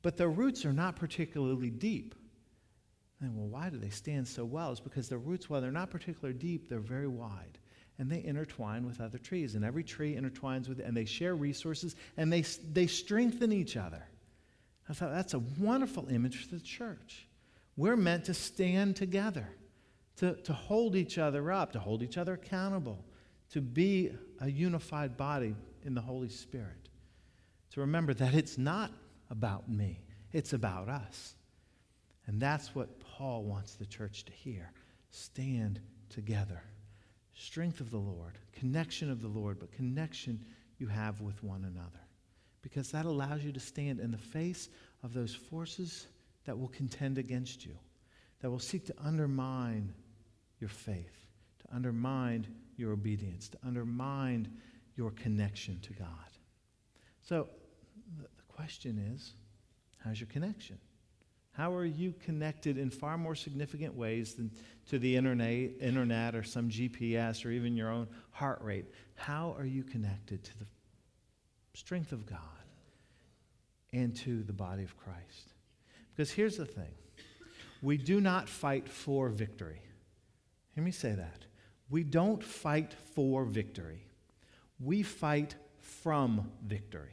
But 0.00 0.16
their 0.16 0.30
roots 0.30 0.64
are 0.64 0.72
not 0.72 0.96
particularly 0.96 1.70
deep. 1.70 2.14
And 3.20 3.36
well, 3.36 3.46
why 3.46 3.68
do 3.70 3.76
they 3.76 3.90
stand 3.90 4.26
so 4.26 4.44
well? 4.44 4.72
It's 4.72 4.80
because 4.80 5.08
their 5.08 5.18
roots, 5.18 5.48
while 5.48 5.60
they're 5.60 5.70
not 5.70 5.90
particularly 5.90 6.36
deep, 6.36 6.68
they're 6.68 6.80
very 6.80 7.06
wide 7.06 7.58
and 8.02 8.10
they 8.10 8.24
intertwine 8.24 8.84
with 8.84 9.00
other 9.00 9.16
trees. 9.16 9.54
And 9.54 9.64
every 9.64 9.84
tree 9.84 10.16
intertwines 10.16 10.68
with, 10.68 10.80
and 10.80 10.96
they 10.96 11.04
share 11.04 11.36
resources, 11.36 11.94
and 12.16 12.32
they, 12.32 12.40
they 12.72 12.88
strengthen 12.88 13.52
each 13.52 13.76
other. 13.76 14.02
I 14.88 14.92
thought 14.92 15.12
that's 15.12 15.34
a 15.34 15.38
wonderful 15.56 16.08
image 16.08 16.44
for 16.44 16.52
the 16.56 16.60
church. 16.60 17.28
We're 17.76 17.94
meant 17.94 18.24
to 18.24 18.34
stand 18.34 18.96
together, 18.96 19.48
to, 20.16 20.34
to 20.34 20.52
hold 20.52 20.96
each 20.96 21.16
other 21.16 21.52
up, 21.52 21.70
to 21.74 21.78
hold 21.78 22.02
each 22.02 22.18
other 22.18 22.32
accountable, 22.32 23.04
to 23.52 23.60
be 23.60 24.10
a 24.40 24.50
unified 24.50 25.16
body 25.16 25.54
in 25.84 25.94
the 25.94 26.00
Holy 26.00 26.28
Spirit. 26.28 26.88
To 27.74 27.82
remember 27.82 28.14
that 28.14 28.34
it's 28.34 28.58
not 28.58 28.90
about 29.30 29.68
me, 29.68 30.00
it's 30.32 30.54
about 30.54 30.88
us. 30.88 31.36
And 32.26 32.40
that's 32.40 32.74
what 32.74 32.98
Paul 32.98 33.44
wants 33.44 33.74
the 33.74 33.86
church 33.86 34.24
to 34.24 34.32
hear. 34.32 34.72
Stand 35.10 35.78
together. 36.08 36.64
Strength 37.34 37.80
of 37.80 37.90
the 37.90 37.98
Lord, 37.98 38.38
connection 38.52 39.10
of 39.10 39.22
the 39.22 39.28
Lord, 39.28 39.58
but 39.58 39.72
connection 39.72 40.44
you 40.78 40.86
have 40.86 41.20
with 41.20 41.42
one 41.42 41.64
another. 41.64 42.00
Because 42.60 42.90
that 42.92 43.06
allows 43.06 43.42
you 43.42 43.52
to 43.52 43.60
stand 43.60 44.00
in 44.00 44.10
the 44.10 44.18
face 44.18 44.68
of 45.02 45.12
those 45.12 45.34
forces 45.34 46.06
that 46.44 46.58
will 46.58 46.68
contend 46.68 47.18
against 47.18 47.64
you, 47.64 47.76
that 48.40 48.50
will 48.50 48.58
seek 48.58 48.86
to 48.86 48.94
undermine 49.02 49.92
your 50.60 50.68
faith, 50.68 51.26
to 51.60 51.74
undermine 51.74 52.46
your 52.76 52.92
obedience, 52.92 53.48
to 53.48 53.58
undermine 53.64 54.48
your 54.96 55.10
connection 55.12 55.80
to 55.80 55.92
God. 55.94 56.08
So 57.22 57.48
the 58.18 58.28
question 58.48 58.98
is 59.14 59.34
how's 59.98 60.20
your 60.20 60.28
connection? 60.28 60.78
How 61.52 61.74
are 61.74 61.84
you 61.84 62.14
connected 62.24 62.78
in 62.78 62.88
far 62.88 63.18
more 63.18 63.34
significant 63.34 63.94
ways 63.94 64.34
than 64.34 64.50
to 64.88 64.98
the 64.98 65.16
internet, 65.16 65.70
internet 65.80 66.34
or 66.34 66.42
some 66.42 66.70
GPS 66.70 67.44
or 67.44 67.50
even 67.50 67.76
your 67.76 67.90
own 67.90 68.08
heart 68.30 68.60
rate? 68.62 68.86
How 69.14 69.54
are 69.58 69.66
you 69.66 69.82
connected 69.82 70.42
to 70.44 70.58
the 70.58 70.66
strength 71.74 72.12
of 72.12 72.24
God 72.24 72.38
and 73.92 74.16
to 74.16 74.42
the 74.44 74.52
body 74.52 74.82
of 74.82 74.96
Christ? 74.96 75.52
Because 76.14 76.30
here's 76.30 76.56
the 76.56 76.66
thing 76.66 76.90
we 77.82 77.98
do 77.98 78.20
not 78.20 78.48
fight 78.48 78.88
for 78.88 79.28
victory. 79.28 79.82
Hear 80.74 80.84
me 80.84 80.90
say 80.90 81.12
that. 81.12 81.44
We 81.90 82.02
don't 82.02 82.42
fight 82.42 82.94
for 83.14 83.44
victory, 83.44 84.06
we 84.80 85.02
fight 85.02 85.54
from 85.80 86.50
victory. 86.66 87.10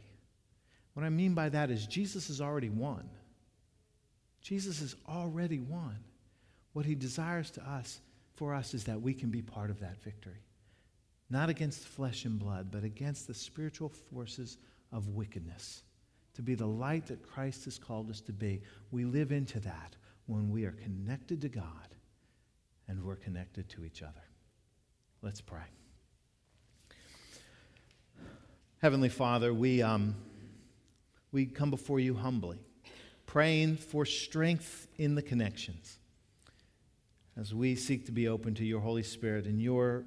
What 0.93 1.06
I 1.06 1.10
mean 1.10 1.34
by 1.34 1.49
that 1.49 1.69
is 1.69 1.86
Jesus 1.86 2.28
has 2.28 2.39
already 2.39 2.69
won. 2.69 3.10
Jesus 4.41 4.80
has 4.80 4.95
already 5.08 5.60
won. 5.60 5.97
What 6.73 6.86
he 6.86 6.95
desires 6.95 7.52
to 7.52 7.69
us 7.69 7.99
for 8.36 8.54
us 8.54 8.73
is 8.73 8.86
that 8.86 9.02
we 9.02 9.13
can 9.13 9.30
be 9.30 9.41
part 9.41 9.69
of 9.69 9.80
that 9.80 10.02
victory. 10.02 10.41
Not 11.30 11.49
against 11.49 11.88
flesh 11.88 12.25
and 12.25 12.39
blood, 12.39 12.69
but 12.71 12.84
against 12.84 13.28
the 13.28 13.34
spiritual 13.34 13.89
forces 13.89 14.58
of 14.91 15.10
wickedness. 15.10 15.84
To 16.36 16.41
be 16.41 16.56
the 16.56 16.65
light 16.65 17.06
that 17.08 17.21
Christ 17.21 17.65
has 17.65 17.78
called 17.78 18.10
us 18.10 18.21
to 18.21 18.34
be. 18.34 18.62
We 18.91 19.06
live 19.06 19.32
into 19.32 19.60
that 19.60 19.95
when 20.25 20.49
we 20.49 20.65
are 20.65 20.71
connected 20.71 21.41
to 21.41 21.49
God 21.49 21.95
and 22.88 23.04
we're 23.04 23.15
connected 23.15 23.67
to 23.69 23.84
each 23.84 24.02
other. 24.02 24.23
Let's 25.21 25.41
pray. 25.41 25.60
Heavenly 28.82 29.10
Father, 29.10 29.54
we, 29.54 29.82
um, 29.82 30.15
we 31.34 31.45
come 31.45 31.69
before 31.69 31.99
you 31.99 32.15
humbly 32.15 32.60
praying 33.29 33.77
for 33.77 34.07
strength 34.07 34.87
in 34.97 35.13
the 35.13 35.21
connections 35.21 35.99
as 37.37 37.53
we 37.53 37.75
seek 37.75 38.07
to 38.07 38.11
be 38.11 38.27
open 38.27 38.55
to 38.55 38.65
your 38.65 38.79
Holy 38.79 39.03
Spirit 39.03 39.45
and 39.45 39.61
your 39.61 40.03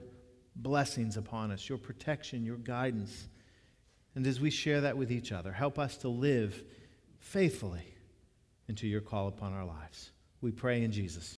blessings 0.57 1.17
upon 1.17 1.53
us, 1.53 1.69
your 1.69 1.79
protection, 1.79 2.45
your 2.45 2.57
guidance. 2.57 3.29
And 4.17 4.27
as 4.27 4.41
we 4.41 4.51
share 4.51 4.81
that 4.81 4.97
with 4.97 5.13
each 5.13 5.31
other, 5.31 5.53
help 5.53 5.79
us 5.79 5.97
to 5.99 6.09
live 6.09 6.65
faithfully 7.21 7.85
into 8.67 8.89
your 8.89 9.01
call 9.01 9.29
upon 9.29 9.53
our 9.53 9.65
lives. 9.65 10.11
We 10.41 10.51
pray 10.51 10.83
in 10.83 10.91
Jesus. 10.91 11.31